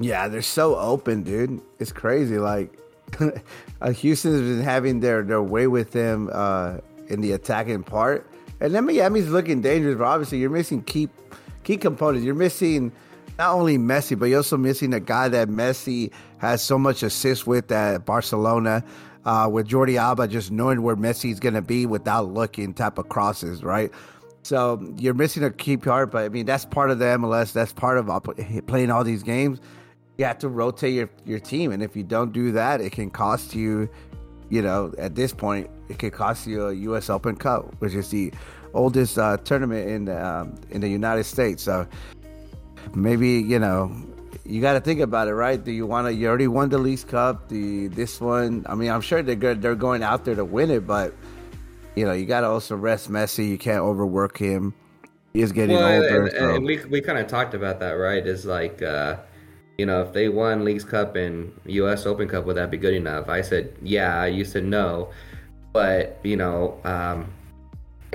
Yeah, 0.00 0.26
they're 0.26 0.42
so 0.42 0.76
open, 0.76 1.22
dude. 1.22 1.60
It's 1.78 1.92
crazy. 1.92 2.38
Like 2.38 2.76
uh, 3.80 3.90
Houston 3.90 4.32
has 4.32 4.40
been 4.40 4.62
having 4.62 5.00
their, 5.00 5.22
their 5.22 5.42
way 5.42 5.66
with 5.66 5.92
them 5.92 6.30
uh, 6.32 6.78
in 7.08 7.20
the 7.20 7.32
attacking 7.32 7.82
part, 7.82 8.28
and 8.60 8.74
then 8.74 8.84
Miami's 8.84 9.28
looking 9.28 9.60
dangerous. 9.60 9.96
But 9.96 10.04
obviously, 10.04 10.38
you're 10.38 10.50
missing 10.50 10.82
key 10.82 11.08
key 11.64 11.76
components. 11.76 12.24
You're 12.24 12.34
missing 12.34 12.92
not 13.38 13.54
only 13.54 13.78
Messi, 13.78 14.18
but 14.18 14.26
you're 14.26 14.38
also 14.38 14.56
missing 14.56 14.94
a 14.94 15.00
guy 15.00 15.28
that 15.28 15.48
Messi 15.48 16.10
has 16.38 16.62
so 16.62 16.78
much 16.78 17.02
assist 17.02 17.46
with 17.46 17.70
at 17.72 18.04
Barcelona. 18.04 18.84
Uh, 19.24 19.48
with 19.48 19.68
Jordi 19.68 19.96
Alba 19.96 20.26
just 20.26 20.50
knowing 20.50 20.82
where 20.82 20.96
Messi's 20.96 21.38
going 21.38 21.54
to 21.54 21.62
be 21.62 21.86
without 21.86 22.32
looking, 22.32 22.74
type 22.74 22.98
of 22.98 23.08
crosses, 23.08 23.62
right? 23.62 23.92
So 24.42 24.82
you're 24.96 25.14
missing 25.14 25.44
a 25.44 25.50
key 25.50 25.76
part, 25.76 26.10
but 26.10 26.24
I 26.24 26.28
mean 26.28 26.46
that's 26.46 26.64
part 26.64 26.90
of 26.90 26.98
the 26.98 27.04
MLS. 27.04 27.52
That's 27.52 27.72
part 27.72 27.98
of 27.98 28.10
playing 28.66 28.90
all 28.90 29.04
these 29.04 29.22
games. 29.22 29.60
You 30.18 30.24
have 30.26 30.38
to 30.40 30.48
rotate 30.48 30.94
your 30.94 31.10
your 31.24 31.40
team, 31.40 31.72
and 31.72 31.82
if 31.82 31.96
you 31.96 32.02
don't 32.02 32.32
do 32.32 32.52
that, 32.52 32.80
it 32.80 32.92
can 32.92 33.10
cost 33.10 33.54
you. 33.54 33.88
You 34.50 34.60
know, 34.60 34.92
at 34.98 35.14
this 35.14 35.32
point, 35.32 35.70
it 35.88 35.98
could 35.98 36.12
cost 36.12 36.46
you 36.46 36.66
a 36.66 36.72
U.S. 36.74 37.08
Open 37.08 37.34
Cup, 37.36 37.74
which 37.78 37.94
is 37.94 38.10
the 38.10 38.32
oldest 38.74 39.18
uh, 39.18 39.38
tournament 39.38 39.88
in 39.88 40.04
the, 40.04 40.26
um, 40.26 40.54
in 40.70 40.82
the 40.82 40.88
United 40.88 41.24
States. 41.24 41.62
So 41.62 41.86
maybe 42.94 43.30
you 43.40 43.58
know 43.58 43.90
you 44.44 44.60
got 44.60 44.74
to 44.74 44.80
think 44.80 45.00
about 45.00 45.28
it, 45.28 45.34
right? 45.34 45.62
Do 45.62 45.72
you 45.72 45.86
want 45.86 46.06
to? 46.08 46.12
You 46.12 46.28
already 46.28 46.48
won 46.48 46.68
the 46.68 46.78
Leagues 46.78 47.04
Cup. 47.04 47.48
The 47.48 47.88
this 47.88 48.20
one, 48.20 48.66
I 48.68 48.74
mean, 48.74 48.90
I'm 48.90 49.00
sure 49.00 49.22
they're 49.22 49.34
good. 49.34 49.62
They're 49.62 49.74
going 49.74 50.02
out 50.02 50.24
there 50.24 50.34
to 50.34 50.44
win 50.44 50.70
it, 50.70 50.86
but 50.86 51.14
you 51.94 52.04
know, 52.04 52.12
you 52.12 52.26
got 52.26 52.40
to 52.42 52.48
also 52.48 52.76
rest 52.76 53.10
Messi. 53.10 53.48
You 53.48 53.58
can't 53.58 53.80
overwork 53.80 54.36
him. 54.36 54.74
he 55.32 55.40
is 55.42 55.52
getting 55.52 55.76
well, 55.76 56.02
older. 56.02 56.22
and, 56.24 56.32
so- 56.32 56.54
and 56.56 56.64
we 56.66 56.84
we 56.86 57.00
kind 57.00 57.18
of 57.18 57.26
talked 57.26 57.54
about 57.54 57.80
that, 57.80 57.92
right? 57.92 58.26
Is 58.26 58.44
like, 58.44 58.82
uh, 58.82 59.16
you 59.78 59.86
know, 59.86 60.02
if 60.02 60.12
they 60.12 60.28
won 60.28 60.64
Leagues 60.64 60.84
Cup 60.84 61.16
and 61.16 61.52
U.S. 61.66 62.06
Open 62.06 62.28
Cup, 62.28 62.44
would 62.46 62.56
that 62.56 62.70
be 62.70 62.76
good 62.76 62.94
enough? 62.94 63.28
I 63.28 63.40
said, 63.40 63.74
yeah. 63.82 64.26
You 64.26 64.44
said 64.44 64.64
no, 64.64 65.10
but 65.72 66.18
you 66.22 66.36
know, 66.36 66.78
um, 66.84 67.32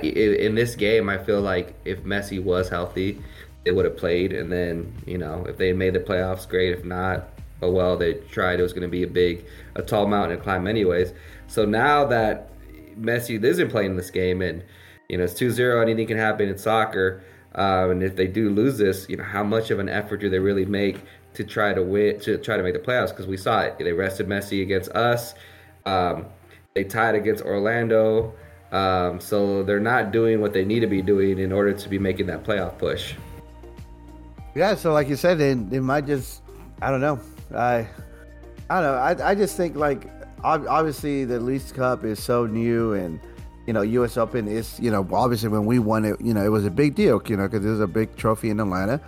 i- 0.03 0.05
in 0.05 0.55
this 0.55 0.75
game, 0.75 1.09
I 1.09 1.17
feel 1.17 1.41
like 1.41 1.73
if 1.85 2.03
Messi 2.03 2.41
was 2.41 2.69
healthy, 2.69 3.21
they 3.65 3.71
would 3.71 3.85
have 3.85 3.97
played, 3.97 4.31
and 4.33 4.51
then 4.51 4.93
you 5.05 5.17
know, 5.17 5.45
if 5.47 5.57
they 5.57 5.73
made 5.73 5.93
the 5.93 5.99
playoffs, 5.99 6.47
great. 6.47 6.73
If 6.73 6.85
not, 6.85 7.27
oh 7.61 7.71
well, 7.71 7.97
they 7.97 8.13
tried. 8.31 8.59
It 8.59 8.63
was 8.63 8.73
going 8.73 8.83
to 8.83 8.87
be 8.87 9.03
a 9.03 9.07
big, 9.07 9.45
a 9.75 9.81
tall 9.81 10.07
mountain 10.07 10.37
to 10.37 10.43
climb, 10.43 10.67
anyways. 10.67 11.13
So 11.47 11.65
now 11.65 12.05
that 12.05 12.49
Messi 12.99 13.43
isn't 13.43 13.69
playing 13.71 13.95
this 13.97 14.11
game, 14.11 14.41
and 14.41 14.63
you 15.09 15.17
know 15.17 15.23
it's 15.23 15.33
2-0, 15.33 15.81
anything 15.81 16.07
can 16.07 16.17
happen 16.17 16.47
in 16.49 16.57
soccer. 16.57 17.23
Um, 17.55 17.89
and 17.89 18.03
if 18.03 18.15
they 18.15 18.27
do 18.27 18.51
lose 18.51 18.77
this, 18.77 19.07
you 19.09 19.17
know 19.17 19.23
how 19.23 19.43
much 19.43 19.71
of 19.71 19.79
an 19.79 19.89
effort 19.89 20.17
do 20.17 20.29
they 20.29 20.37
really 20.39 20.65
make 20.65 20.97
to 21.37 21.43
try 21.43 21.73
to 21.73 21.83
win, 21.83 22.19
to 22.21 22.37
try 22.37 22.57
to 22.57 22.63
make 22.63 22.73
the 22.73 22.79
playoffs? 22.79 23.09
Because 23.09 23.27
we 23.27 23.37
saw 23.37 23.61
it. 23.61 23.77
They 23.77 23.93
rested 23.93 24.27
Messi 24.27 24.61
against 24.61 24.91
us. 24.91 25.33
Um, 25.85 26.25
they 26.73 26.83
tied 26.83 27.15
against 27.15 27.43
Orlando. 27.43 28.33
Um, 28.71 29.19
so 29.19 29.63
they're 29.63 29.79
not 29.79 30.11
doing 30.11 30.41
what 30.41 30.51
they 30.51 30.65
need 30.65 30.81
to 30.81 30.87
be 30.87 31.01
doing 31.01 31.39
in 31.39 31.51
order 31.51 31.73
to 31.73 31.89
be 31.89 31.97
making 31.97 32.25
that 32.27 32.43
playoff 32.43 32.77
push. 32.77 33.13
Yeah, 34.55 34.75
so 34.75 34.91
like 34.91 35.07
you 35.07 35.15
said, 35.15 35.37
they, 35.37 35.53
they 35.53 35.79
might 35.79 36.05
just, 36.05 36.41
I 36.81 36.91
don't 36.91 37.01
know. 37.01 37.19
I, 37.55 37.87
I 38.69 38.81
don't 38.81 38.83
know. 38.83 39.23
I, 39.23 39.31
I 39.31 39.35
just 39.35 39.55
think 39.55 39.75
like 39.75 40.09
obviously 40.43 41.25
the 41.25 41.39
Leagues 41.39 41.71
Cup 41.71 42.03
is 42.03 42.21
so 42.21 42.45
new, 42.45 42.93
and 42.93 43.19
you 43.65 43.73
know 43.73 43.81
U.S. 43.81 44.17
Open 44.17 44.47
is 44.47 44.79
you 44.79 44.91
know 44.91 45.07
obviously 45.11 45.49
when 45.49 45.65
we 45.65 45.79
won 45.79 46.05
it, 46.05 46.19
you 46.19 46.33
know 46.33 46.43
it 46.43 46.49
was 46.49 46.65
a 46.65 46.71
big 46.71 46.95
deal, 46.95 47.21
you 47.27 47.37
know 47.37 47.47
because 47.47 47.65
it 47.65 47.69
was 47.69 47.79
a 47.79 47.87
big 47.87 48.15
trophy 48.15 48.49
in 48.49 48.59
Atlanta. 48.59 49.01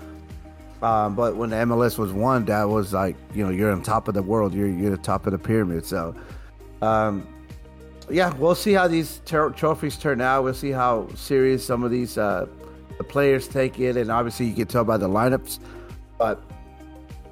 Um, 0.82 1.15
but 1.15 1.36
when 1.36 1.50
the 1.50 1.58
MLS 1.58 1.98
was 1.98 2.13
won, 2.13 2.46
that 2.46 2.63
was 2.70 2.94
like 2.94 3.15
you 3.34 3.44
know 3.44 3.52
you're 3.52 3.72
on 3.72 3.82
top 3.84 4.08
of 4.08 4.13
the 4.13 4.24
world, 4.24 4.54
you're 4.54 4.70
you're 4.70 4.92
the 4.92 4.98
top 4.98 5.26
of 5.26 5.34
the 5.34 5.39
pyramid. 5.39 5.86
So, 5.86 6.15
um, 6.82 7.28
yeah, 8.10 8.34
we'll 8.36 8.56
see 8.56 8.74
how 8.74 8.88
these 8.88 9.22
ter- 9.26 9.50
trophies 9.52 9.98
turn 9.98 10.22
out. 10.22 10.44
We'll 10.44 10.54
see 10.54 10.72
how 10.72 11.08
serious 11.15 11.65
some 11.65 11.84
of 11.84 11.92
these 11.92 12.18
uh, 12.18 12.48
the 12.98 13.04
players 13.04 13.48
take 13.48 13.80
it, 13.80 13.98
and 13.98 14.10
obviously 14.10 14.46
you 14.46 14.56
can 14.56 14.68
tell 14.68 14.86
by 14.86 14.98
the 14.98 15.10
lineups. 15.10 15.60
But 16.18 16.42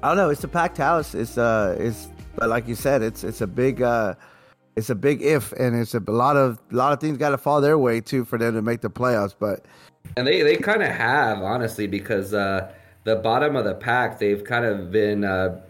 I 0.02 0.08
don't 0.08 0.16
know. 0.18 0.28
It's 0.28 0.44
a 0.44 0.48
packed 0.48 0.76
house. 0.76 1.14
It's 1.14 1.38
uh, 1.38 1.76
it's 1.78 2.08
but 2.36 2.50
like 2.50 2.68
you 2.68 2.74
said, 2.74 3.02
it's 3.02 3.24
it's 3.24 3.40
a 3.40 3.46
big 3.46 3.80
uh, 3.80 4.14
it's 4.76 4.90
a 4.90 4.94
big 4.94 5.22
if, 5.22 5.52
and 5.52 5.74
it's 5.74 5.94
a, 5.94 6.00
lot 6.00 6.36
of 6.36 6.60
a 6.70 6.76
lot 6.76 6.92
of 6.92 7.00
things 7.00 7.18
got 7.18 7.30
to 7.30 7.38
fall 7.38 7.60
their 7.60 7.76
way 7.76 8.00
too 8.00 8.24
for 8.24 8.38
them 8.38 8.54
to 8.54 8.62
make 8.62 8.80
the 8.80 8.90
playoffs. 8.90 9.34
But 9.38 9.64
And 10.16 10.26
they, 10.26 10.42
they 10.42 10.56
kind 10.56 10.82
of 10.82 10.90
have, 10.90 11.42
honestly, 11.42 11.88
because 11.88 12.32
uh, 12.32 12.70
the 13.08 13.16
bottom 13.16 13.56
of 13.56 13.64
the 13.64 13.74
pack, 13.74 14.18
they've 14.18 14.44
kind 14.44 14.66
of 14.66 14.92
been 14.92 15.24
uh, 15.24 15.60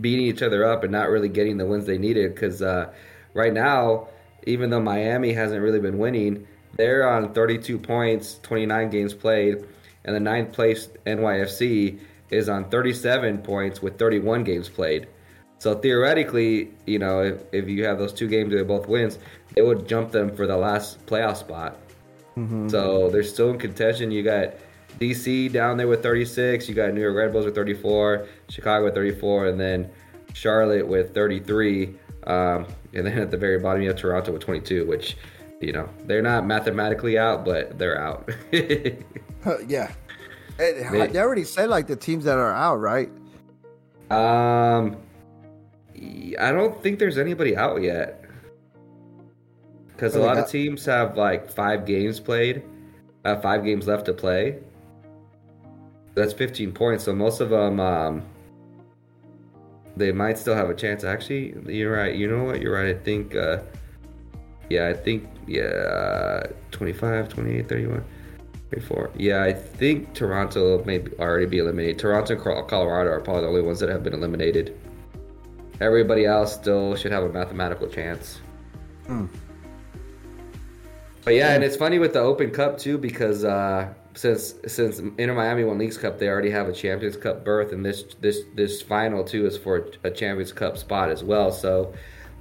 beating 0.00 0.26
each 0.26 0.42
other 0.42 0.64
up 0.64 0.84
and 0.84 0.92
not 0.92 1.08
really 1.08 1.28
getting 1.28 1.58
the 1.58 1.66
wins 1.66 1.86
they 1.86 1.98
needed. 1.98 2.32
Because 2.32 2.62
uh, 2.62 2.92
right 3.34 3.52
now, 3.52 4.08
even 4.46 4.70
though 4.70 4.80
Miami 4.80 5.32
hasn't 5.32 5.60
really 5.60 5.80
been 5.80 5.98
winning, 5.98 6.46
they're 6.76 7.08
on 7.08 7.34
32 7.34 7.78
points, 7.78 8.38
29 8.44 8.90
games 8.90 9.12
played, 9.12 9.64
and 10.04 10.14
the 10.14 10.20
ninth 10.20 10.52
place 10.52 10.88
NYFC 11.04 11.98
is 12.30 12.48
on 12.48 12.70
37 12.70 13.38
points 13.38 13.82
with 13.82 13.98
31 13.98 14.44
games 14.44 14.68
played. 14.68 15.08
So 15.58 15.74
theoretically, 15.74 16.70
you 16.86 17.00
know, 17.00 17.22
if, 17.22 17.42
if 17.50 17.68
you 17.68 17.84
have 17.86 17.98
those 17.98 18.12
two 18.12 18.28
games 18.28 18.52
they 18.52 18.62
both 18.62 18.86
wins, 18.86 19.18
it 19.56 19.62
would 19.62 19.88
jump 19.88 20.12
them 20.12 20.36
for 20.36 20.46
the 20.46 20.56
last 20.56 21.04
playoff 21.06 21.38
spot. 21.38 21.76
So 22.70 23.10
they're 23.10 23.24
still 23.24 23.50
in 23.50 23.58
contention. 23.58 24.12
You 24.12 24.22
got 24.22 24.54
DC 24.98 25.52
down 25.52 25.76
there 25.76 25.88
with 25.88 26.02
36. 26.02 26.68
You 26.68 26.74
got 26.74 26.92
New 26.92 27.00
York 27.00 27.16
Red 27.16 27.32
Bulls 27.32 27.44
with 27.44 27.54
34, 27.54 28.26
Chicago 28.48 28.84
with 28.84 28.94
34, 28.94 29.46
and 29.48 29.60
then 29.60 29.90
Charlotte 30.32 30.86
with 30.86 31.14
33. 31.14 31.94
Um, 32.26 32.66
and 32.94 33.06
then 33.06 33.18
at 33.18 33.30
the 33.30 33.36
very 33.36 33.58
bottom, 33.58 33.82
you 33.82 33.88
have 33.88 33.98
Toronto 33.98 34.32
with 34.32 34.42
22, 34.42 34.86
which, 34.86 35.16
you 35.60 35.72
know, 35.72 35.88
they're 36.04 36.22
not 36.22 36.46
mathematically 36.46 37.18
out, 37.18 37.44
but 37.44 37.78
they're 37.78 38.00
out. 38.00 38.28
yeah, 38.52 39.92
they, 40.56 41.08
they 41.12 41.18
already 41.18 41.44
said 41.44 41.70
like 41.70 41.86
the 41.86 41.96
teams 41.96 42.24
that 42.24 42.38
are 42.38 42.52
out, 42.52 42.76
right? 42.76 43.10
um, 44.10 44.96
I 46.38 46.52
don't 46.52 46.82
think 46.82 46.98
there's 46.98 47.18
anybody 47.18 47.56
out 47.56 47.82
yet. 47.82 48.24
Because 49.88 50.14
a 50.14 50.20
lot 50.20 50.38
of 50.38 50.48
teams 50.48 50.84
have 50.84 51.16
like 51.16 51.50
five 51.50 51.84
games 51.84 52.20
played, 52.20 52.62
uh, 53.24 53.36
five 53.40 53.64
games 53.64 53.88
left 53.88 54.06
to 54.06 54.12
play. 54.12 54.58
That's 56.14 56.32
15 56.32 56.72
points. 56.72 57.04
So 57.04 57.14
most 57.14 57.40
of 57.40 57.50
them, 57.50 57.80
um, 57.80 58.22
they 59.96 60.12
might 60.12 60.38
still 60.38 60.54
have 60.54 60.70
a 60.70 60.74
chance. 60.74 61.04
Actually, 61.04 61.54
you're 61.66 61.92
right. 61.92 62.14
You 62.14 62.28
know 62.28 62.44
what? 62.44 62.60
You're 62.60 62.74
right. 62.74 62.94
I 62.94 62.98
think, 62.98 63.34
uh, 63.34 63.58
yeah, 64.68 64.88
I 64.88 64.94
think, 64.94 65.28
yeah, 65.46 66.44
25, 66.70 67.28
28, 67.28 67.68
31, 67.68 68.04
34. 68.70 69.10
Yeah, 69.16 69.42
I 69.42 69.52
think 69.52 70.14
Toronto 70.14 70.84
may 70.84 71.04
already 71.18 71.46
be 71.46 71.58
eliminated. 71.58 71.98
Toronto 71.98 72.34
and 72.34 72.68
Colorado 72.68 73.10
are 73.10 73.20
probably 73.20 73.42
the 73.42 73.48
only 73.48 73.62
ones 73.62 73.80
that 73.80 73.88
have 73.88 74.02
been 74.02 74.14
eliminated. 74.14 74.78
Everybody 75.80 76.26
else 76.26 76.54
still 76.54 76.96
should 76.96 77.12
have 77.12 77.22
a 77.22 77.28
mathematical 77.28 77.88
chance. 77.88 78.40
But 81.24 81.34
yeah, 81.34 81.54
and 81.54 81.62
it's 81.62 81.76
funny 81.76 81.98
with 81.98 82.12
the 82.12 82.20
Open 82.20 82.50
Cup 82.50 82.78
too 82.78 82.98
because 82.98 83.44
uh, 83.44 83.92
since 84.14 84.54
since 84.66 84.98
Inter 84.98 85.34
Miami 85.34 85.64
won 85.64 85.78
Leagues 85.78 85.98
Cup, 85.98 86.18
they 86.18 86.28
already 86.28 86.50
have 86.50 86.68
a 86.68 86.72
Champions 86.72 87.16
Cup 87.16 87.44
berth, 87.44 87.72
and 87.72 87.84
this 87.84 88.04
this 88.20 88.40
this 88.54 88.82
final 88.82 89.24
too 89.24 89.46
is 89.46 89.56
for 89.56 89.90
a 90.04 90.10
Champions 90.10 90.52
Cup 90.52 90.76
spot 90.76 91.10
as 91.10 91.22
well. 91.22 91.52
So 91.52 91.94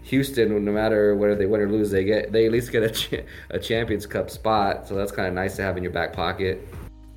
Houston, 0.03 0.63
no 0.63 0.71
matter 0.71 1.15
whether 1.15 1.35
they 1.35 1.45
win 1.45 1.61
or 1.61 1.69
lose, 1.69 1.91
they 1.91 2.03
get 2.03 2.31
they 2.31 2.45
at 2.45 2.51
least 2.51 2.71
get 2.71 2.83
a 2.83 2.89
cha- 2.89 3.23
a 3.49 3.59
Champions 3.59 4.05
Cup 4.05 4.29
spot. 4.29 4.87
So 4.87 4.95
that's 4.95 5.11
kind 5.11 5.27
of 5.27 5.33
nice 5.33 5.55
to 5.57 5.63
have 5.63 5.77
in 5.77 5.83
your 5.83 5.91
back 5.91 6.13
pocket. 6.13 6.67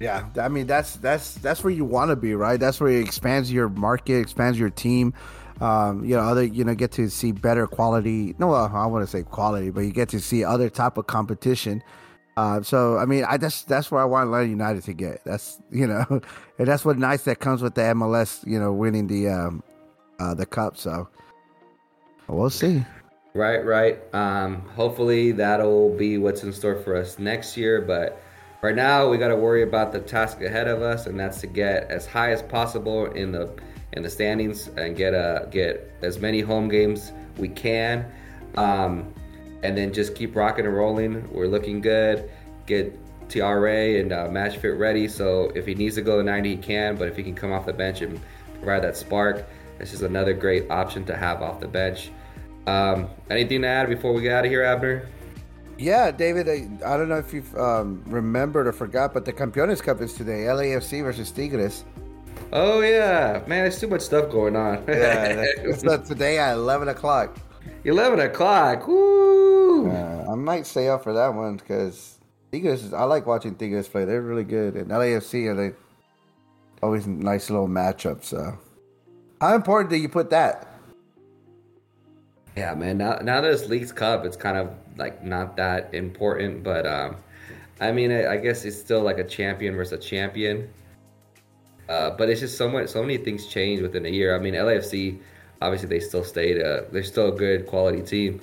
Yeah, 0.00 0.28
I 0.38 0.48
mean 0.48 0.66
that's 0.66 0.96
that's 0.96 1.34
that's 1.34 1.62
where 1.62 1.72
you 1.72 1.84
want 1.84 2.10
to 2.10 2.16
be, 2.16 2.34
right? 2.34 2.58
That's 2.58 2.80
where 2.80 2.90
it 2.90 3.04
expands 3.04 3.52
your 3.52 3.68
market, 3.68 4.18
expands 4.20 4.58
your 4.58 4.70
team. 4.70 5.14
Um, 5.60 6.04
you 6.04 6.16
know, 6.16 6.22
other 6.22 6.42
you 6.42 6.64
know 6.64 6.74
get 6.74 6.90
to 6.92 7.08
see 7.10 7.32
better 7.32 7.66
quality. 7.66 8.34
No, 8.38 8.48
well, 8.48 8.70
I 8.74 8.86
want 8.86 9.04
to 9.04 9.10
say 9.10 9.22
quality, 9.22 9.70
but 9.70 9.82
you 9.82 9.92
get 9.92 10.08
to 10.10 10.20
see 10.20 10.42
other 10.42 10.70
type 10.70 10.96
of 10.96 11.06
competition. 11.06 11.82
Uh, 12.40 12.62
so 12.62 12.96
I 12.96 13.05
mean, 13.05 13.24
I 13.24 13.37
that's 13.37 13.64
that's 13.64 13.90
where 13.90 14.00
I 14.00 14.07
want 14.07 14.29
Atlanta 14.29 14.48
United 14.48 14.83
to 14.85 14.94
get. 14.94 15.22
That's 15.26 15.61
you 15.70 15.87
know, 15.87 16.07
and 16.59 16.66
that's 16.66 16.87
what 16.87 16.96
nice 16.96 17.24
that 17.24 17.38
comes 17.38 17.61
with 17.61 17.74
the 17.74 17.83
MLS. 17.83 18.46
You 18.46 18.59
know, 18.59 18.72
winning 18.72 19.09
the 19.09 19.29
um, 19.29 19.62
uh, 20.18 20.33
the 20.33 20.46
cup. 20.46 20.79
So 20.79 21.07
we'll 22.29 22.48
see. 22.48 22.83
Right, 23.35 23.59
right. 23.59 23.98
Um, 24.14 24.62
hopefully 24.70 25.33
that'll 25.33 25.94
be 25.94 26.16
what's 26.16 26.42
in 26.42 26.55
store 26.55 26.76
for 26.76 26.96
us 26.96 27.18
next 27.18 27.59
year. 27.59 27.83
But 27.83 28.22
right 28.62 28.74
now 28.74 29.11
we 29.11 29.18
got 29.18 29.29
to 29.29 29.37
worry 29.37 29.62
about 29.62 29.92
the 29.92 30.00
task 30.00 30.40
ahead 30.40 30.66
of 30.66 30.81
us, 30.81 31.07
and 31.07 31.20
that's 31.20 31.42
to 31.42 31.46
get 31.46 31.90
as 31.90 32.07
high 32.07 32.33
as 32.33 32.42
possible 32.42 33.05
in 33.05 33.33
the 33.33 33.55
in 33.92 34.03
the 34.03 34.09
standings 34.09 34.68
and 34.79 34.96
get 34.96 35.12
uh 35.12 35.44
get 35.46 35.92
as 36.00 36.18
many 36.18 36.40
home 36.40 36.70
games 36.70 37.12
we 37.37 37.48
can, 37.48 38.11
um, 38.57 39.12
and 39.62 39.77
then 39.77 39.92
just 39.92 40.14
keep 40.14 40.35
rocking 40.35 40.66
and 40.66 40.75
rolling. 40.75 41.31
We're 41.33 41.46
looking 41.46 41.81
good. 41.81 42.31
Get 42.66 42.99
TRA 43.29 44.01
and 44.01 44.12
uh, 44.12 44.29
match 44.29 44.59
fit 44.59 44.77
ready. 44.77 45.09
So 45.09 45.51
if 45.55 45.66
he 45.66 45.75
needs 45.75 45.94
to 45.96 46.03
go 46.03 46.18
to 46.18 46.25
90, 46.25 46.51
he 46.51 46.57
can. 46.57 46.96
But 46.96 47.09
if 47.09 47.16
he 47.16 47.23
can 47.23 47.35
come 47.35 47.53
off 47.53 47.66
the 47.66 47.73
bench 47.73 48.03
and 48.03 48.20
provide 48.55 48.83
that 48.83 48.96
spark, 48.96 49.46
this 49.79 49.92
is 49.92 50.03
another 50.03 50.35
great 50.35 50.70
option 50.70 51.05
to 51.07 51.16
have 51.16 51.42
off 51.42 51.61
the 51.61 51.68
bench. 51.68 52.11
Um, 52.66 53.09
anything 53.31 53.62
to 53.62 53.68
add 53.68 53.88
before 53.88 54.12
we 54.12 54.23
get 54.23 54.33
out 54.33 54.44
of 54.44 54.51
here, 54.51 54.62
Abner? 54.62 55.09
Yeah, 55.79 56.11
David. 56.11 56.49
I, 56.49 56.68
I 56.87 56.96
don't 56.99 57.09
know 57.09 57.16
if 57.16 57.33
you've 57.33 57.57
um, 57.57 58.03
remembered 58.07 58.66
or 58.66 58.73
forgot, 58.73 59.14
but 59.14 59.25
the 59.25 59.33
Campeones 59.33 59.83
Cup 59.83 60.03
is 60.03 60.12
today. 60.12 60.44
LAFC 60.44 61.03
versus 61.03 61.31
Tigres. 61.31 61.85
Oh 62.53 62.81
yeah, 62.81 63.42
man, 63.46 63.62
there's 63.62 63.81
too 63.81 63.88
much 63.88 64.03
stuff 64.03 64.31
going 64.31 64.57
on. 64.57 64.85
Yeah, 64.87 65.46
that's, 65.64 65.83
that's 65.83 66.09
today 66.09 66.38
at 66.38 66.55
eleven 66.55 66.88
o'clock. 66.88 67.37
Eleven 67.85 68.20
o'clock. 68.20 68.87
Woo! 68.88 69.30
Uh, 69.88 70.33
I 70.33 70.35
might 70.35 70.66
stay 70.66 70.88
up 70.88 71.03
for 71.03 71.12
that 71.14 71.35
one 71.35 71.57
because 71.57 72.19
Tigres. 72.53 72.93
I 72.93 73.05
like 73.05 73.27
watching 73.27 73.55
Tigres 73.55 73.88
play. 73.88 74.05
They're 74.05 74.23
really 74.23 74.45
good. 74.45 74.75
And 74.75 74.88
LAFC 74.88 75.47
are 75.47 75.55
they 75.55 75.75
always 76.83 77.07
nice 77.07 77.51
little 77.51 77.69
matchups. 77.69 78.25
So, 78.25 78.59
how 79.40 79.55
important 79.55 79.90
do 79.90 79.97
you 79.97 80.09
put 80.09 80.31
that? 80.31 80.66
Yeah, 82.57 82.75
man. 82.75 82.99
Now, 82.99 83.19
now 83.23 83.40
that 83.40 83.51
it's 83.51 83.69
Leagues 83.69 83.93
Cup, 83.93 84.25
it's 84.25 84.37
kind 84.37 84.57
of 84.57 84.75
like 84.97 85.25
not 85.25 85.57
that 85.57 85.95
important, 85.95 86.62
but 86.62 86.87
um, 86.87 87.16
I 87.81 87.93
mean, 87.93 88.11
I, 88.12 88.33
I 88.33 88.37
guess 88.37 88.64
it's 88.64 88.79
still 88.79 89.01
like 89.03 89.19
a 89.19 89.25
champion 89.25 89.77
versus 89.77 89.93
a 89.93 89.99
champion. 89.99 90.69
Uh, 91.88 92.11
but 92.11 92.29
it's 92.29 92.40
just 92.40 92.57
so 92.57 92.69
much, 92.69 92.88
so 92.88 93.03
many 93.03 93.16
things 93.16 93.47
change 93.47 93.81
within 93.81 94.07
a 94.07 94.09
year. 94.09 94.37
I 94.37 94.38
mean, 94.38 94.55
LAFC, 94.55 95.19
obviously, 95.61 95.88
they 95.88 96.01
still 96.01 96.23
stayed. 96.23 96.62
Uh, 96.62 96.83
they're 96.93 97.03
still 97.03 97.35
a 97.35 97.37
good 97.37 97.66
quality 97.66 98.03
team, 98.03 98.40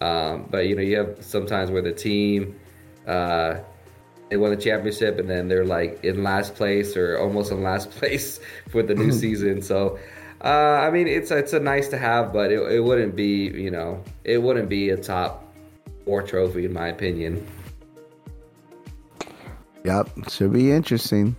um, 0.00 0.46
but 0.50 0.66
you 0.66 0.74
know, 0.74 0.82
you 0.82 0.96
have 0.96 1.16
sometimes 1.20 1.70
where 1.70 1.82
the 1.82 1.92
team, 1.92 2.58
uh, 3.06 3.58
they 4.28 4.36
won 4.36 4.50
the 4.50 4.56
championship, 4.56 5.18
and 5.18 5.28
then 5.28 5.48
they're 5.48 5.64
like 5.64 6.02
in 6.04 6.22
last 6.22 6.54
place 6.54 6.96
or 6.96 7.18
almost 7.18 7.50
in 7.52 7.62
last 7.62 7.90
place 7.98 8.40
for 8.68 8.82
the 8.82 8.94
new 8.94 9.12
season. 9.12 9.60
So, 9.60 9.98
uh, 10.42 10.80
I 10.82 10.90
mean, 10.90 11.06
it's 11.06 11.30
it's 11.30 11.52
a 11.52 11.60
nice 11.60 11.88
to 11.88 11.98
have, 11.98 12.32
but 12.32 12.50
it, 12.50 12.60
it 12.72 12.80
wouldn't 12.80 13.14
be 13.14 13.48
you 13.48 13.70
know 13.70 14.02
it 14.24 14.38
wouldn't 14.38 14.68
be 14.68 14.90
a 14.90 14.96
top 14.96 15.52
four 16.04 16.22
trophy 16.22 16.64
in 16.64 16.72
my 16.72 16.88
opinion. 16.88 17.46
Yep, 19.84 20.10
should 20.28 20.52
be 20.52 20.72
interesting. 20.72 21.36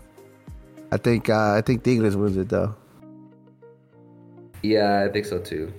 I 0.92 0.98
think 0.98 1.30
uh, 1.30 1.54
I 1.54 1.62
think 1.62 1.84
the 1.84 1.94
English 1.94 2.16
wins 2.16 2.38
it 2.38 2.50
though. 2.50 2.76
Yeah, 4.62 5.06
I 5.08 5.12
think 5.12 5.26
so 5.26 5.40
too. 5.40 5.74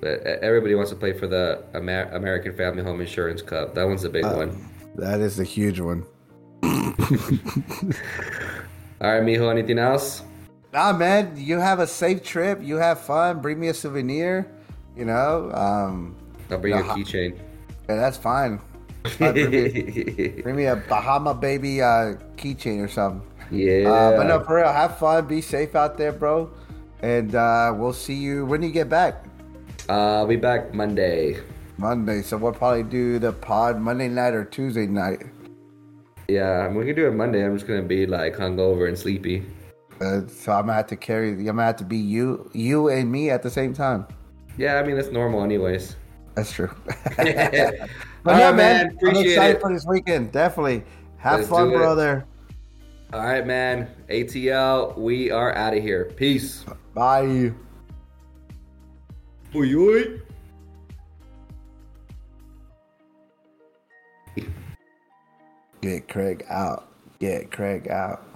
But 0.00 0.20
everybody 0.22 0.74
wants 0.74 0.90
to 0.90 0.96
play 0.96 1.12
for 1.12 1.26
the 1.26 1.64
Amer- 1.74 2.10
American 2.12 2.54
Family 2.56 2.82
Home 2.82 3.00
Insurance 3.00 3.42
Cup. 3.42 3.74
That 3.74 3.84
one's 3.84 4.04
a 4.04 4.08
big 4.10 4.24
one. 4.24 4.56
That 4.94 5.20
is 5.20 5.40
a 5.40 5.44
huge 5.44 5.80
one. 5.80 6.04
All 6.62 6.70
right, 9.00 9.22
mijo. 9.22 9.50
Anything 9.50 9.78
else? 9.78 10.22
Nah, 10.72 10.92
man, 10.92 11.32
you 11.36 11.58
have 11.58 11.78
a 11.80 11.86
safe 11.86 12.22
trip. 12.22 12.60
You 12.62 12.76
have 12.76 13.00
fun. 13.00 13.40
Bring 13.40 13.58
me 13.58 13.68
a 13.68 13.74
souvenir. 13.74 14.50
You 14.96 15.04
know, 15.04 15.50
um, 15.52 16.16
I'll 16.50 16.58
bring 16.58 16.74
you 16.76 16.80
a 16.80 16.84
keychain. 16.84 17.38
yeah, 17.88 17.96
that's 17.96 18.16
fine. 18.16 18.60
Uh, 19.04 19.32
bring, 19.32 19.50
me, 19.50 20.28
bring 20.42 20.56
me 20.56 20.64
a 20.66 20.76
Bahama 20.76 21.32
baby 21.34 21.80
uh, 21.80 22.14
keychain 22.36 22.84
or 22.84 22.88
something. 22.88 23.22
yeah. 23.50 23.88
Uh, 23.88 24.16
but 24.16 24.26
no, 24.26 24.40
for 24.42 24.56
real, 24.56 24.72
have 24.72 24.98
fun. 24.98 25.26
Be 25.26 25.40
safe 25.40 25.76
out 25.76 25.96
there, 25.96 26.12
bro. 26.12 26.50
And 27.02 27.34
uh, 27.36 27.72
we'll 27.76 27.92
see 27.92 28.14
you 28.14 28.44
when 28.44 28.60
you 28.62 28.70
get 28.70 28.88
back. 28.88 29.24
Uh, 29.88 30.18
I'll 30.18 30.26
be 30.26 30.36
back 30.36 30.74
Monday. 30.74 31.38
Monday. 31.78 32.22
So 32.22 32.36
we'll 32.36 32.52
probably 32.52 32.82
do 32.82 33.18
the 33.18 33.32
pod 33.32 33.80
Monday 33.80 34.08
night 34.08 34.34
or 34.34 34.44
Tuesday 34.44 34.86
night. 34.86 35.22
Yeah, 36.28 36.68
we 36.68 36.84
can 36.84 36.94
do 36.94 37.06
it 37.06 37.12
Monday. 37.14 37.44
I'm 37.44 37.54
just 37.56 37.66
gonna 37.66 37.82
be 37.82 38.06
like 38.06 38.34
hungover 38.36 38.88
and 38.88 38.98
sleepy. 38.98 39.46
Uh, 40.00 40.20
so 40.28 40.52
I'm 40.52 40.62
gonna 40.66 40.74
have 40.74 40.86
to 40.88 40.96
carry. 40.96 41.30
I'm 41.30 41.44
gonna 41.44 41.64
have 41.64 41.76
to 41.76 41.84
be 41.84 41.96
you, 41.96 42.50
you 42.52 42.88
and 42.88 43.10
me 43.10 43.30
at 43.30 43.42
the 43.42 43.50
same 43.50 43.72
time. 43.72 44.06
Yeah, 44.58 44.74
I 44.78 44.82
mean 44.82 44.96
that's 44.96 45.10
normal, 45.10 45.42
anyways. 45.42 45.96
That's 46.34 46.52
true. 46.52 46.68
All 46.86 47.14
But 47.16 47.24
right, 47.24 47.86
yeah, 48.26 48.52
man. 48.52 48.98
I'm 49.02 49.16
excited 49.16 49.56
it. 49.56 49.60
for 49.60 49.72
this 49.72 49.86
weekend. 49.86 50.32
Definitely. 50.32 50.84
Have 51.16 51.38
Let's 51.40 51.48
fun, 51.50 51.70
brother. 51.70 52.26
All 53.12 53.24
right, 53.24 53.46
man. 53.46 53.88
ATL, 54.10 54.96
we 54.98 55.30
are 55.30 55.54
out 55.54 55.74
of 55.74 55.82
here. 55.82 56.12
Peace. 56.16 56.64
Bye. 56.94 57.52
Oi. 59.54 60.20
Get 65.80 66.06
Craig 66.06 66.44
out. 66.50 66.92
Get 67.18 67.50
Craig 67.50 67.88
out. 67.88 68.27